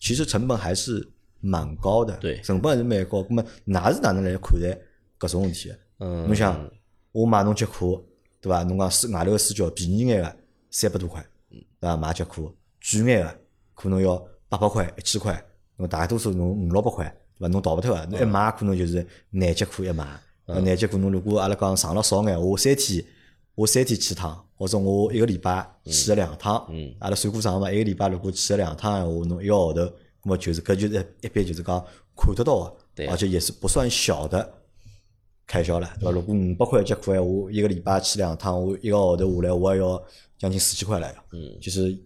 [0.01, 1.07] 其实成本还是
[1.39, 3.25] 蛮高的，对成本还是蛮高。
[3.29, 4.77] 那么，㑚是哪能来看待
[5.19, 5.79] 搿种事体的？
[5.99, 6.69] 嗯侬想，
[7.11, 8.03] 我买侬节课，
[8.41, 8.63] 对伐？
[8.63, 10.35] 侬讲私外头个私教便宜眼个
[10.71, 11.95] 三百多块，对伐？
[11.95, 12.41] 买节课
[12.81, 13.39] 贵眼个
[13.75, 14.17] 可能要
[14.49, 15.41] 八百块、一千块，
[15.77, 17.05] 侬大多数侬五六百块，
[17.37, 17.47] 对伐？
[17.47, 20.19] 侬逃勿脱个，侬一买可能就是廿节课一买。
[20.47, 23.05] 呃廿节课侬如果阿拉讲上了少眼，我三天
[23.55, 26.65] 我三天去一趟，或者我一个礼拜去了两趟，
[26.99, 29.81] 阿拉算过账嘛，一个礼拜如果去了两趟闲话，侬一个号头，
[30.23, 31.85] 那么就是搿就是一笔就是讲
[32.15, 34.53] 看得到对个，而且也是不算小的
[35.45, 36.11] 开销了，对伐？
[36.11, 40.03] 如果五百块一节课闲话，一个礼拜去两趟，我一个号头下来，我还要
[40.37, 41.97] 将近四千块来呀，嗯，就是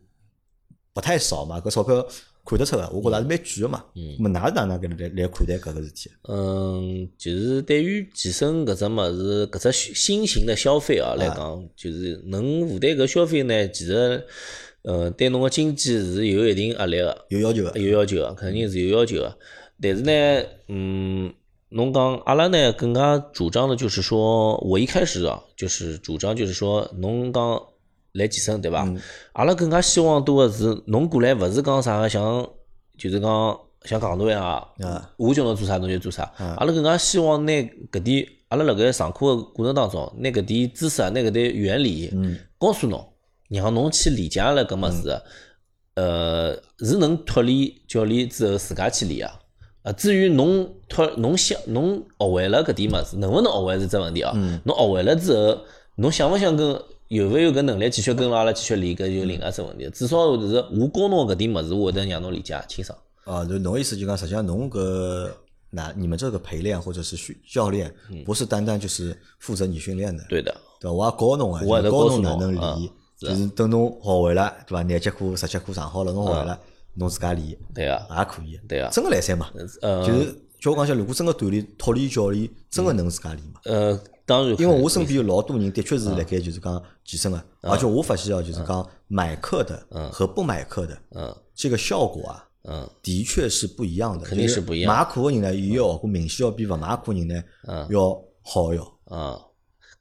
[0.93, 2.05] 不太少嘛，搿钞票
[2.45, 3.83] 看得出个，我觉着还是蛮贵个嘛。
[3.95, 6.11] 嗯，么㑚是哪能搿来来看待搿个事体？
[6.29, 14.23] 嗯，就是对于健身搿只物事，搿只新型的消费啊来讲，就是能负担搿消费呢，其实，
[14.83, 17.25] 呃，对侬个经济是有一定压力个。
[17.29, 19.35] 有要求个，有要求个，肯定是有要求个。
[19.81, 21.33] 但是呢，嗯，
[21.69, 27.61] 侬讲阿拉呢更加主张的就是说，我一开始啊，就是主张就是说，侬讲
[28.15, 28.87] 来健身对伐？
[29.33, 32.23] 阿拉更加希望多个是侬过来，勿是讲啥个像，
[32.97, 34.41] 就是讲像戆大呀，
[34.79, 36.23] 啊我叫侬做啥侬就做啥。
[36.37, 37.51] 阿拉更加希望拿
[37.91, 42.11] 搿点，阿拉辣盖上课个过程当中，拿搿点知识啊，拿搿点原理，
[42.57, 43.05] 告诉侬，
[43.49, 45.21] 让侬去理解了搿物事。
[45.95, 49.39] 呃，是能脱离教练之后自家去练啊。
[49.83, 54.33] 啊，至于侬脱侬想侬学会了搿点物事，能勿能学会是只问题啊。
[54.65, 55.59] 侬学会了之后，
[55.97, 59.89] 侬想勿想跟有勿有搿能力继续跟牢阿拉继续练，搿就另外一只问题。
[59.91, 62.97] 至少是我教侬搿点物事，我会得让侬理解清爽。
[63.25, 65.29] 啊，就侬意思就讲，实际上侬搿
[65.69, 67.93] 那你们这个陪练或者是训教练，
[68.25, 70.95] 不是单单就是负责你训练的，对的，对伐？
[70.95, 72.89] 我也教侬啊，我也教侬哪能练，
[73.19, 74.83] 就是等侬学会了，对伐？
[74.83, 76.59] 廿节课、十节课上好了，侬学会了，
[76.93, 78.89] 侬自家练对啊，也可以，对啊。
[78.91, 79.49] 真个来三嘛，
[79.81, 80.33] 呃就是
[80.65, 83.59] 叫我讲下，如果真个锻炼脱离教练，真个能自家练吗？
[83.65, 91.35] 呃，当然，因为我身边有老多人的确是辣盖就是讲健身个，而且我发现啊，就是讲买课的和不买课的，嗯。
[91.53, 92.89] 这个效果啊，嗯。
[93.03, 94.91] 的确是不一样的，肯定是不一样。
[94.91, 97.87] 买课个人呢，伊个效果明显要比勿买课人呢嗯。
[97.91, 98.81] 要好要。
[99.05, 99.39] 啊，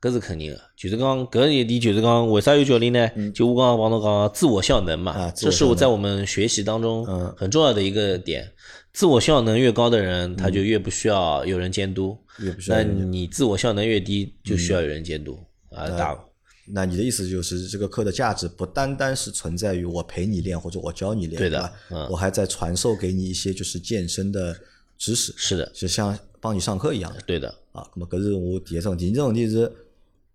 [0.00, 3.06] 搿是肯定个，就是讲搿一点，就是讲为啥有教练呢？
[3.34, 7.34] 就我刚刚帮侬讲自我效能嘛，这是我在我们学习当中嗯。
[7.36, 8.50] 很重要的一个点。
[8.94, 15.36] 自我效能越高的人，他就越不需要有人监督；越不需要那你自我效能越低，就需要有人监督
[15.70, 16.24] 啊，打
[16.68, 21.72] 那你的意思就是这个课的价值不单单是存在于我陪你练或者我教你练，对的？
[21.90, 22.08] 嗯。
[22.08, 24.56] 我还在传授给你一些就是健身的
[24.96, 27.20] 知识，是的，就像帮你上课一样的。
[27.26, 27.86] 对的，啊。
[27.94, 29.64] 那么搿是我第一只问题，第二只问题是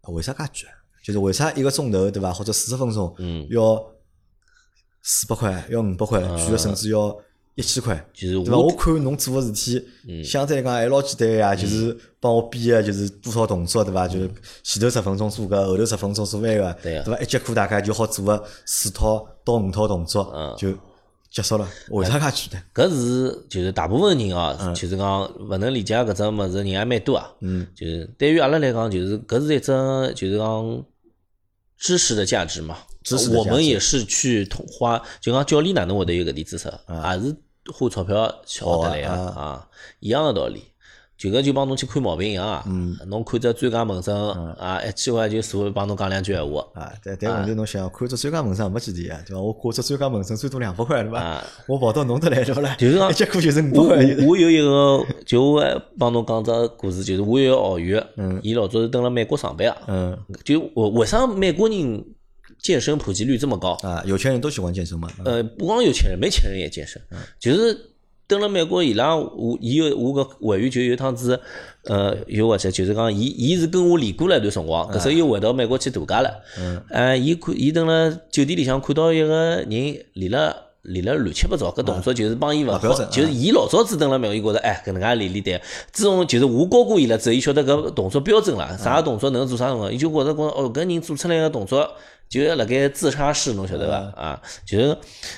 [0.01, 0.75] 啊为啥介贵啊？
[1.01, 3.47] 就是为啥一个钟头对伐，或者四十分钟，嗯。
[3.49, 3.83] 要
[5.01, 7.17] 四百块，要五百块，举个甚至要
[7.59, 7.93] 一千块。
[8.13, 8.57] 就是对伐？
[8.57, 14.07] 我我看侬做个事体，相对来讲还老简单呀，就是帮我编个就是多少动作，对伐？
[14.07, 14.29] 就是
[14.63, 17.19] 前头十分钟做个，后头十分钟做翻个，对伐？
[17.19, 20.73] 一节课大概就好做个四套到五套动作，就
[21.29, 21.67] 结束了。
[21.89, 22.87] 为啥介简单？
[22.87, 27.29] 搿是就是大部分人哦，就是讲勿能理解搿只物事人还蛮多啊。
[27.41, 30.85] 嗯，就是对于阿拉来讲，就是搿是一只就是讲
[31.77, 32.77] 知识的价值嘛。
[33.33, 37.35] 我们也是去通花，就讲教练哪能会得有搿点知识，也是
[37.73, 39.67] 花钞票晓得来个啊啊，
[39.99, 40.63] 一样的道理。
[41.17, 42.63] 就搿就帮侬去看毛病一样啊，
[43.07, 49.41] 侬看只专家门诊啊，一千块就坐帮侬讲两句闲话，啊，但但问题侬想，看只专家门诊没几钿啊，对伐？
[49.41, 51.43] 我挂只专家门诊最多两百块，对伐啊？
[51.67, 52.73] 我跑到侬这来，对勿啦？
[52.79, 54.15] 就是讲 一节课就是五百块。
[54.21, 58.07] 我我有一个，就我还帮侬讲只故事，就是我有个学员，
[58.41, 62.01] 伊老早是蹲辣美国上班啊，嗯就为为啥美国人
[62.61, 63.77] 健身普及率这么高？
[63.81, 65.09] 啊，有钱人都喜欢健身嘛。
[65.19, 67.01] 嗯呃，不光有钱人，没钱人也健身，
[67.39, 67.75] 就是
[68.27, 71.39] 登了美国伊拉，我伊有我个会员就有一趟子，
[71.85, 79.69] 呃，有或者就是讲，伊伊是跟我练过了一段辰光，搿时候又回到美国去度假了，嗯，呃，伊看伊蹲辣酒店里向看到一个人
[80.13, 80.65] 练了。
[80.83, 82.79] 练了乱七八糟，搿动作就是帮伊勿好
[83.11, 85.61] 就是伊老早子蹲辣美国，伊觉着哎搿能介练练对。
[85.91, 91.91] 自从就是我教过伊了之后，伊晓得搿动作标准了，啥动作能做啥动作，伊就觉着觉着哦搿人做出来个动作
[92.29, 94.21] 就是辣盖自杀式，侬晓得伐？
[94.21, 94.97] 啊，就是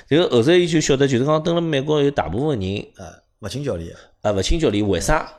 [0.09, 3.07] 就是后头伊就晓得，就是讲蹲辣美国有大部分人啊，
[3.39, 5.37] 勿请教练啊勿请教练，为啥？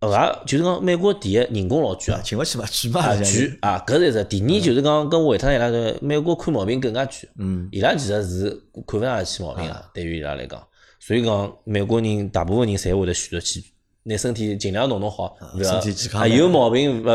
[0.00, 4.24] 啊，就是讲美国第一人工老贵啊啊，，请勿起嘛，贵嘛，贵啊，搿是一只。
[4.24, 8.50] 第二就是讲跟维特伊拉的美国看毛病更加贵，嗯，伊拉其实是
[8.86, 10.62] 看勿上去毛病啊，对于伊拉来讲，
[11.00, 13.62] 所以讲美国人大部分人侪会得选择去。
[14.04, 17.06] 拿身体尽量弄弄好，勿要身体健康啊，有毛病勿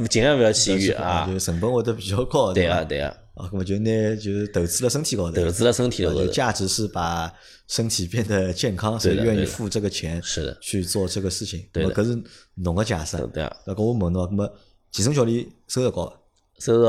[0.00, 1.38] 勿尽量勿要去医院啊，啊就。
[1.38, 2.54] 成本会得比较高，伐？
[2.54, 7.32] 对啊，对啊，啊，那么就拿就是投资了身体高头，投资了身体高头，价值是把
[7.68, 11.64] 身体变得健康，所以愿意付这个钱是的，去做这个事情。
[11.72, 12.22] 对的那么搿是
[12.54, 13.24] 侬个假设。
[13.28, 13.56] 对啊。
[13.66, 14.52] 那搿我问侬，那么
[14.90, 16.19] 健身教练收入高伐？
[16.60, 16.84] 收入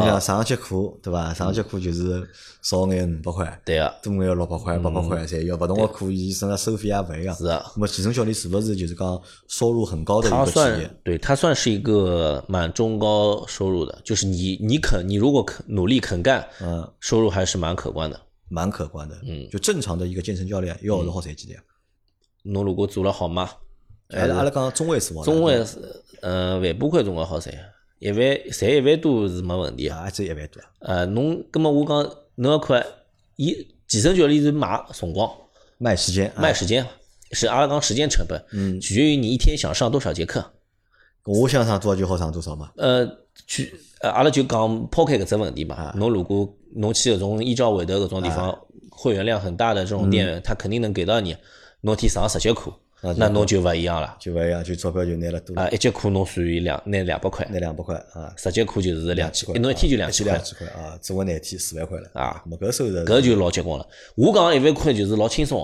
[0.00, 1.32] 你想上一节课对伐？
[1.32, 2.22] 上一节课就是
[2.60, 7.34] 少眼五百块，对啊，多眼六百块、八百块侪要，勿同个课伊甚至收费也勿一样。
[7.34, 7.64] 是啊。
[7.74, 10.90] 那么健身教练是勿是就是讲收入很高的一个职他算业？
[11.02, 18.20] 对他算是一个蛮中高收入的，就是你你肯你如果肯努力肯干，嗯，收入还是蛮可观的。
[18.50, 19.16] 蛮可观的。
[19.24, 21.62] 嗯，就正常的一个健身教练一个号头好赚几钿啊？
[22.42, 23.48] 侬如果做了好嘛，
[24.10, 25.78] 阿拉阿拉讲中位数好了，中位是
[26.20, 27.54] 呃万把块总归好赚，
[28.04, 29.94] 一万赚一万多是没问题的。
[29.94, 30.66] 啊，只一万多啊。
[30.80, 32.84] 呃，侬葛么我讲侬要看，
[33.36, 35.30] 伊健身教练是卖辰光
[35.78, 36.86] 卖时间，啊卖时间，
[37.32, 40.44] 是阿拉讲时间成本，嗯取决于你一天想上多少节课。
[41.24, 42.70] 我想上多少就好上多少嘛。
[42.76, 43.06] 呃，
[43.46, 45.94] 去呃，阿拉就讲抛开搿只问题啊嘛。
[45.96, 48.54] 侬如果侬去搿种依照韦德搿种地方，
[48.90, 51.34] 会员量很大的这种嗯店，他肯定能给到你，
[51.80, 52.76] 侬天上十节课，啊
[53.12, 54.16] 那侬就勿一样了。
[54.18, 60.44] 就勿一样，就钞票就拿了多了，啊，一节课侬算于两拿两百块，拿两百块啊，十节课就是两千块，侬一天就两千块千两。
[60.44, 62.42] 千块啊，做个廿天四万块了啊。
[62.46, 63.86] 没搿收入搿就老结棍了。
[64.16, 65.60] 我讲一万块就是老轻松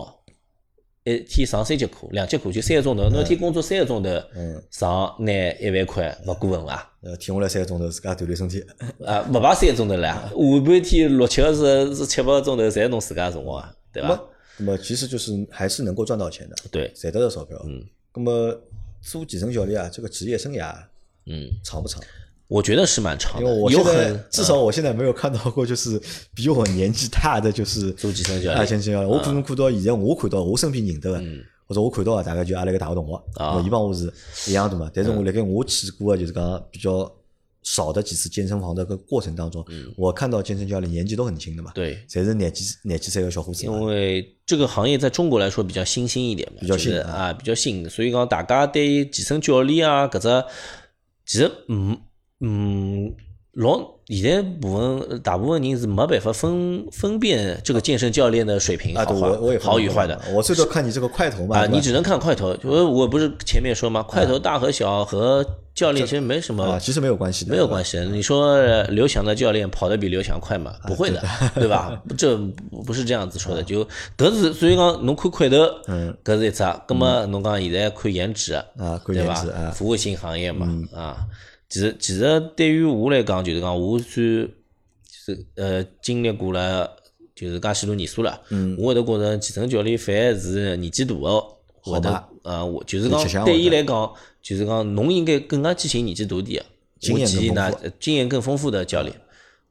[1.05, 6.93] 个，一天上三节课，两节课就三个钟头，侬一天工作三个钟头，嗯上拿一万块勿过分伐？
[7.03, 8.62] 呃，停下来三个钟头自家锻炼身体，
[9.07, 14.20] 啊，勿排三个钟头唻，下半天六七个是是七八个钟头，侪侬自家个辰光啊，对伐？
[14.61, 17.61] 那么其实就是还是能够赚到钱的，对，赚得到钞票。
[17.66, 17.82] 嗯，
[18.14, 18.54] 那么
[19.00, 20.74] 做健身教练啊，这个职业生涯
[21.26, 22.02] 嗯，长不长？
[22.46, 26.00] 我觉得是蛮长因为我，有我现在很至少我现在没有看到过，就是
[26.34, 29.08] 比我年纪大的就是做健身教啊，练健身教练。
[29.08, 31.24] 我可能看到现在我看到我身边认得的，
[31.66, 33.54] 或者我看到啊大概就阿拉一个大学同学，啊。
[33.56, 34.12] 那伊帮我是
[34.48, 34.90] 一样的嘛。
[34.92, 37.11] 但是我辣盖我去过啊就是讲比较
[37.73, 39.64] 少的几次健身房的个过程当中，
[39.97, 43.81] 我看到健身教练年纪都很轻的嘛，对，侪是廿几廿几岁的小伙子因。
[43.85, 50.45] 为这个行业在中国来说比较新兴一点嘛，比较新就是啊，比较新，所以讲大家对健身教练啊搿只，
[51.25, 51.97] 其实嗯
[52.41, 53.14] 嗯，
[53.55, 60.20] 老现在部分大部分人是没办法分分辨这个健身教练的水平啊，对，好坏我我也好与坏的。
[60.32, 64.03] 我最多看你这个块头嘛，啊，你只能看块头，就是我不是前面说吗？
[64.05, 65.44] 块头大和小和
[65.74, 67.98] 教练其实没什么啊，其实没有关系的，没有关系。
[67.98, 70.72] 你说呃刘翔的教练跑得比刘翔快嘛？
[70.86, 71.20] 不会的，
[71.55, 72.01] 对吧？
[72.16, 72.36] 这
[72.86, 73.62] 不是这样子说的。
[73.62, 73.84] 就
[74.16, 75.57] 搿是所以讲，侬看块头，
[75.88, 76.64] 嗯，搿是一只。
[76.86, 78.64] 葛么侬讲现在看颜值，啊，
[79.05, 81.26] 看对吧颜值啊？，服务性行业嘛，啊，
[81.71, 86.91] 其实其实对于我来讲，就是讲我算就是呃经历过了，
[87.35, 88.43] 就是介许多年数了。
[88.51, 91.41] 嗯，我会得觉着健身教练反而是年纪大个，
[91.83, 94.12] 会得呃，我就是讲对伊来讲，
[94.43, 99.14] 就是讲侬应该更加去寻年纪大点个，我建议呢，经验更丰富的教练，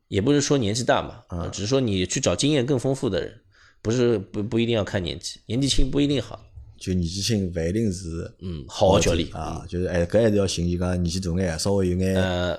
[0.07, 3.41] 也不是说年纪大嘛，只是说你去找经验更丰富的人，
[3.81, 6.39] 不是不不一定要看年纪，年纪轻不一定好。
[6.79, 12.15] 就年纪轻勿一定是嗯好个教练啊，就是哎搿还是要寻伊讲年纪大眼，稍微有眼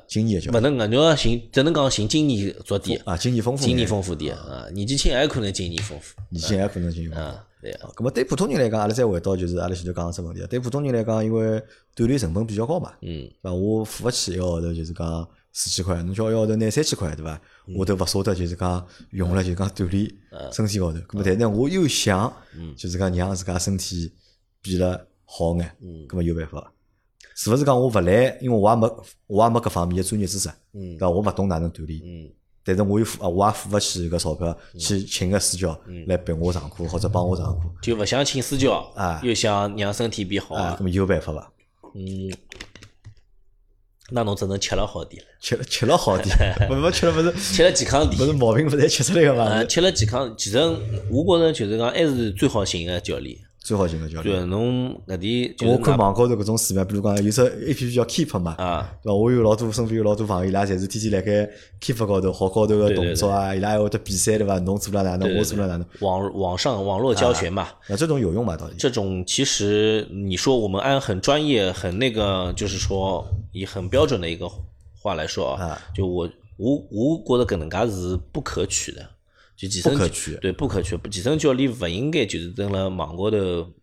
[0.06, 0.62] 经验教练。
[0.62, 7.38] 勿能个，侬要寻只能讲寻经验足点啊，经验丰富，经验丰富点啊，年纪轻还可能经验丰富，年纪轻还可能经验丰富。
[7.62, 7.90] 对啊。
[7.96, 11.62] 咁么对普通人来讲，阿拉再回到就是阿拉前头讲个只问题，对普通人来讲，因为
[11.96, 13.52] 锻炼成本比较高嘛，嗯，对伐？
[13.52, 17.40] 我付勿起一个号头就是讲四千块，侬叫一个号头拿三千块，对伐？
[17.76, 20.10] 我都勿舍得就是讲用了就是讲锻炼
[20.52, 20.98] 身体高头。
[20.98, 22.32] 咁么但呢，我又想
[22.76, 24.12] 就是讲让自家身体。
[24.62, 26.70] 变了好眼，嗯，咁么有办法？
[27.34, 28.36] 是勿是讲我勿来？
[28.42, 28.86] 因为我也没，
[29.26, 31.08] 我也没搿方面的专业知识，嗯，对伐？
[31.08, 32.30] 我勿懂哪能锻炼，嗯，
[32.62, 41.50] 但是我又付，我也付勿起搿钞票去请个私教来陪我上课或者帮我上课，就勿想请私教啊，又想让身体变好啊，咁么有办法伐？
[41.94, 42.30] 嗯，
[44.10, 46.36] 那侬只能吃了好点 了，吃了吃了好点，
[46.70, 49.64] 勿勿吃了勿是吃了健康点，勿是毛病勿侪吃出来个嘛？
[49.64, 50.58] 吃了健康，其实
[51.10, 53.36] 我觉着就是讲还是最好寻个教练。
[53.62, 54.36] 最好寻个教练。
[54.36, 59.14] 对，侬搿点，我看网高头搿种视频，比如讲有只 A P P 叫 Keep 嘛，啊，对伐？
[59.14, 61.50] 我有老多身边有老多朋友，伊拉侪是天天辣盖
[61.80, 64.58] Keep 高头学高头个动作啊，伊拉还会得比赛对伐？
[64.60, 65.86] 侬做了哪能，我做了哪能？
[66.00, 68.56] 网网上网络教学嘛，那这种有用吗？
[68.56, 68.74] 到底？
[68.78, 74.48] 这种其实你说我们按很专业、很那个，就是说以很标准的一个
[74.98, 79.06] 话来说啊，就我我我觉得搿能介是不可取的。
[79.60, 80.96] 就健身，对不可取。
[81.10, 83.36] 健身教练勿应该就是蹲了网高头。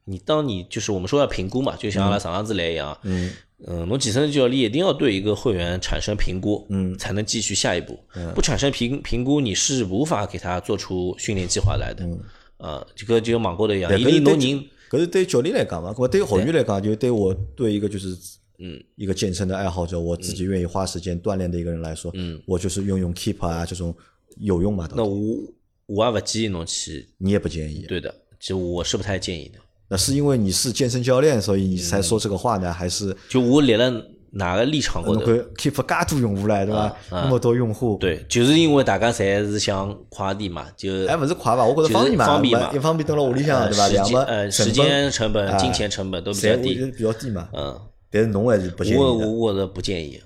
[0.06, 2.98] 你当你就是我们说要评估嘛，就像阿拉上上次来一样。
[3.04, 3.30] 嗯
[3.68, 8.00] 嗯，侬健身教练一定要对一个会员产生评估，嗯，才能继续下一步。
[8.34, 12.04] 不产生评评估，你是无法给他做出训练计划来的。
[12.06, 12.20] 嗯
[12.58, 14.00] 啊，这个就网高头一样。
[14.00, 18.18] 一定侬人，搿是对教练来讲嘛，搿对学员来讲，就对我对一个就是
[18.58, 23.96] 嗯一个健身的爱好者，我自己愿意花时间锻炼的一个人来说，嗯，我就是用用 Keep 啊这种
[24.40, 24.90] 有用嘛？
[24.96, 25.38] 那我。
[25.88, 27.86] 我也不建议侬去，你也不建议。
[27.88, 29.60] 对的，其实我是不太建议的。
[29.90, 32.72] 那是因为你是健身教练，所以你才说这个话呢？
[32.72, 33.90] 还是就我立了
[34.32, 35.26] 哪个立场过的
[35.56, 36.94] ？Keep 加多用户来，对吧？
[37.10, 41.64] 那么多用户，对，就是因为大家侪是想快点嘛，就哎，勿是快吧？
[41.64, 43.88] 我觉得方便嘛，方便嘛，一方面蹲了屋里向，对吧？
[43.88, 47.48] 两个呃，时间成本、金钱成本都比较低，比较低嘛。
[47.54, 47.80] 嗯，
[48.12, 50.22] 但是侬还是不建议我我我是不建议。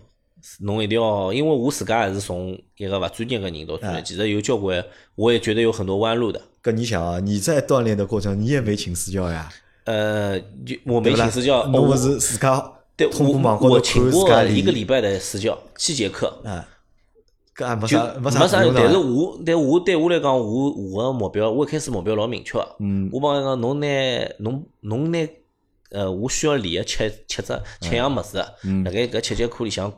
[0.59, 4.83] 侬一定要，因为我自家也是从一个勿专业个人到专业，其实有交关，
[5.15, 6.41] 我也觉得有很多弯路的。
[6.61, 9.49] 跟你想啊，你在锻炼的过程，你也没请私教呀？
[9.85, 16.27] 呃，就我没请私教，我是自家对，我我请过一个礼拜的私教，七节课。
[16.43, 16.67] 啊，
[17.55, 22.59] 搿没啥没啥用但是我，但我对我来讲，我我个目标，我一开始目标老明确。
[22.79, 23.09] 嗯。
[23.11, 23.87] 我帮伊讲，侬拿
[24.37, 25.27] 侬侬拿
[25.89, 29.91] 呃，我需要练个七七只七样物事，辣盖搿七节课里向。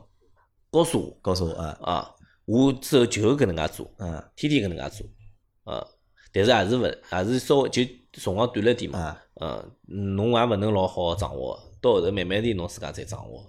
[0.74, 1.78] 告诉我，告诉我啊。
[1.82, 2.10] 啊！
[2.46, 5.86] 我之后就搿能介做，嗯，天天搿能介做，啊，
[6.30, 9.64] 但是还是勿，还是稍微就辰光短了点嘛，嗯，
[10.16, 13.42] 侬也勿能老好掌握，到后头慢慢点侬自家再掌握，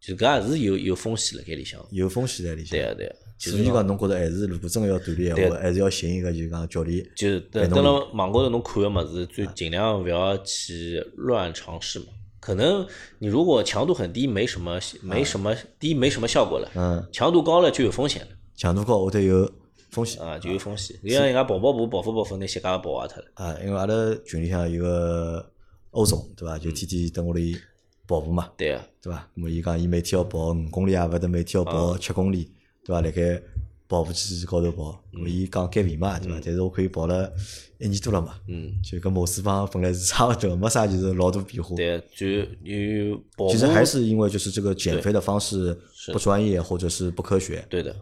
[0.00, 3.16] 就搿还是有有风险辣盖里向，有风险在里向，对啊对啊。
[3.38, 12.06] 所以讲，侬觉着还是如果真个要锻炼闲话，还是要寻一个就讲教练，就等等了网高头侬看个物事，最尽量勿要去乱尝试嘛。
[12.40, 12.86] 可能
[13.18, 16.70] 你如果强度很低，没什么，没什么低，没什么效果了。
[16.74, 18.28] 嗯，强度高了就有风险了。
[18.56, 19.50] 强度高，会得有
[19.90, 20.96] 风险啊，就有风险。
[21.02, 23.24] 你像人家跑跑步，跑步跑步，那膝盖跑坏脱了。
[23.34, 25.50] 啊，因为阿拉群里向有个
[25.90, 26.58] 欧总，对伐？
[26.58, 27.56] 就天天等屋里
[28.06, 28.50] 跑步嘛。
[28.56, 29.28] 对啊，对伐？
[29.34, 32.52] 那么伊讲，伊每天要跑五公里啊，勿得每天要跑七公里，
[32.84, 33.00] 对伐？
[33.00, 33.42] 辣盖
[33.88, 36.40] 跑步机高头跑，么伊讲减肥嘛，对伐？
[36.44, 37.32] 但是我可以跑了。
[37.80, 41.76] 一年多了嘛，嗯，就跟某四方本来是差勿多，没啥就是老多变化。
[41.76, 43.48] 对，就有。
[43.48, 45.78] 其实还是因为就是这个减肥的方式
[46.12, 47.64] 不专业或者是不科学。
[47.70, 47.94] 对的，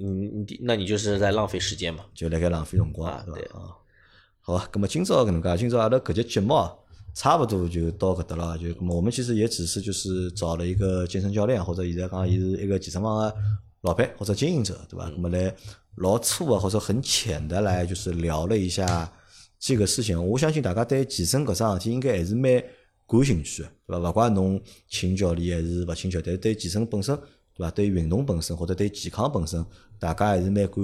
[0.00, 3.58] 嗯，你那你就是在浪费时间嘛，就辣盖浪费辰光，对吧？
[3.58, 3.72] 啊，
[4.42, 6.70] 好吧，那么今朝搿能介，今朝阿拉搿节节目啊
[7.14, 13.34] 差不多就到搿搭了，就我们其实也只是就是找了一个健身教练，或者现在讲伊是一个健身房的
[13.82, 15.08] 老板或者经营者，对吧？
[15.14, 15.54] 那么来
[15.96, 19.12] 老粗啊或者很浅的来就是聊了一下。
[19.64, 22.60] 这个事情，我相信大家对健身搿桩事体应该还是蛮
[23.06, 24.10] 感兴趣的，对伐？
[24.10, 27.16] 勿怪侬请教练还是勿请教，但是对健身本身，
[27.54, 27.70] 对伐？
[27.70, 29.64] 对运动本身或者对健康本身，
[30.00, 30.74] 大家还是蛮感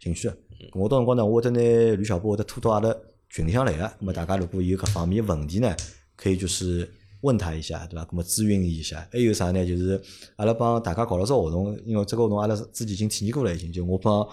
[0.00, 0.36] 兴趣的。
[0.72, 1.60] 我到辰光呢，我会得拿
[1.94, 2.96] 吕小波会得拖到阿拉
[3.28, 5.76] 群里向来个，那么大家如果有搿方面问题呢，
[6.16, 6.90] 可以就是
[7.22, 8.06] 问他一下，对伐？
[8.12, 9.04] 那么咨询一下。
[9.10, 9.66] 还有啥呢？
[9.66, 10.00] 就是
[10.36, 14.24] 阿拉帮大家搞了只活动，因为这个活动阿拉自己已经体验过了，已经就我帮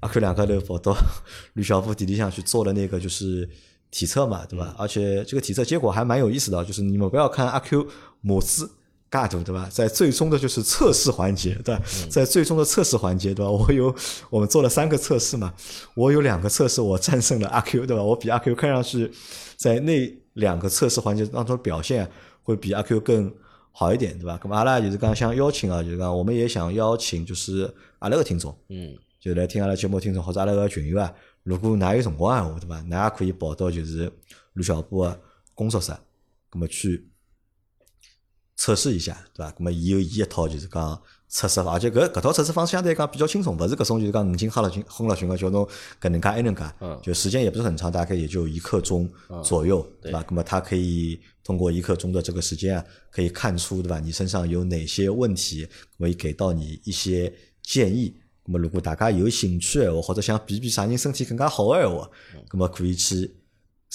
[0.00, 0.96] 阿 Q 两个头跑到
[1.54, 3.48] 吕小布弟弟上去做了那个就是
[3.90, 4.74] 体测嘛，对吧？
[4.78, 7.86] 而且这个体测结果还蛮有意思的，就是你们不要看阿 Q
[8.20, 8.70] 模子。
[9.10, 9.68] 大度对吧？
[9.70, 11.80] 在最终的就是测试环节，对吧？
[12.10, 13.48] 在最终的测试环节，对吧？
[13.48, 13.94] 我有
[14.28, 15.54] 我们做了三个测试嘛，
[15.94, 18.02] 我有两个测试我战胜了阿 Q，对吧？
[18.02, 19.08] 我比阿 Q 看上去
[19.56, 22.10] 在那两个测试环节当中表现
[22.44, 23.34] 会比阿 Q 更
[23.72, 24.38] 好一点，对吧？
[24.40, 27.68] 咁阿拉就是讲想邀请啊，就是讲我们也想邀请就是
[27.98, 32.84] 阿拉个听众，嗯，就来听阿拉节目听众或者阿拉个群友啊，如果㑚有辰光闲话，对吧？
[32.88, 34.12] 㑚也可以跑到就是
[34.52, 35.20] 吕小波个
[35.54, 35.90] 工作室，
[36.52, 37.08] 咁么去。
[38.56, 39.50] 测试一下，对伐？
[39.50, 41.02] 咁么伊有伊一套就是讲
[41.34, 45.66] 测试法，而且搿搿套测试方式相对来讲比较轻松，勿是搿种就是讲五斤哈了群轰了群个叫侬
[46.00, 46.62] 搿能介埃能介，
[47.02, 49.10] 就时间也不是很长，大概也就一刻钟
[49.42, 50.24] 左右，对吧？
[50.28, 53.98] 那么他可以通过一刻钟的这个时间啊，可以看出对吧？
[53.98, 55.66] 你身上有哪些问题，
[55.98, 57.32] 可以给到你一些
[57.64, 58.14] 建议。
[58.44, 62.08] 那么如果大家有兴趣诶话，或者想比比啥人身体更加好诶话，
[62.52, 63.34] 那么可以去。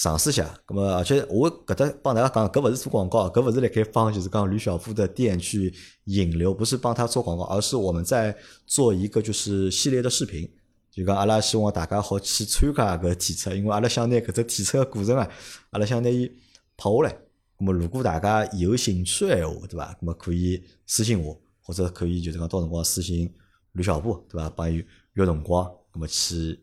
[0.02, 5.70] 尝试下，咁么而且我搿搭帮大家讲，搿勿是做广告，搿勿是辣盖帮就是讲吕小夫的店去
[6.04, 8.34] 引流，不是帮他做广告，而是我们在
[8.66, 10.50] 做一个就是系列的视频，
[10.90, 15.28] 就讲阿拉希望大家好去参加搿体测，因为阿拉想拿搿只体测个过程啊，
[15.72, 16.26] 阿拉想拿伊
[16.78, 17.14] 拍下来。
[17.58, 19.92] 咁么如果大家有兴趣闲话，对伐？
[20.00, 23.30] 咁么可以私信我，或者可以就是讲到辰光私信
[23.72, 24.48] 吕小布，对伐？
[24.48, 24.82] 帮伊
[25.12, 26.58] 约辰光，咁么去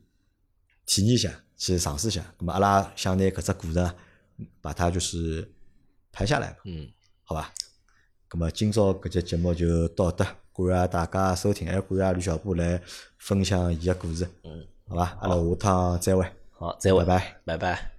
[0.88, 1.44] 体验一下。
[1.58, 3.92] 去尝试一下，那么阿拉想拿搿只故事
[4.62, 5.52] 把它就是
[6.12, 6.88] 拍下来，嗯，
[7.24, 7.52] 好吧。
[8.32, 12.80] 那么今朝搿节节目就到这，感谢大家收听，还感谢吕小波来
[13.18, 15.18] 分享伊个故事，嗯，好吧。
[15.22, 17.97] 阿拉下趟再会，好，再会，拜拜，拜拜。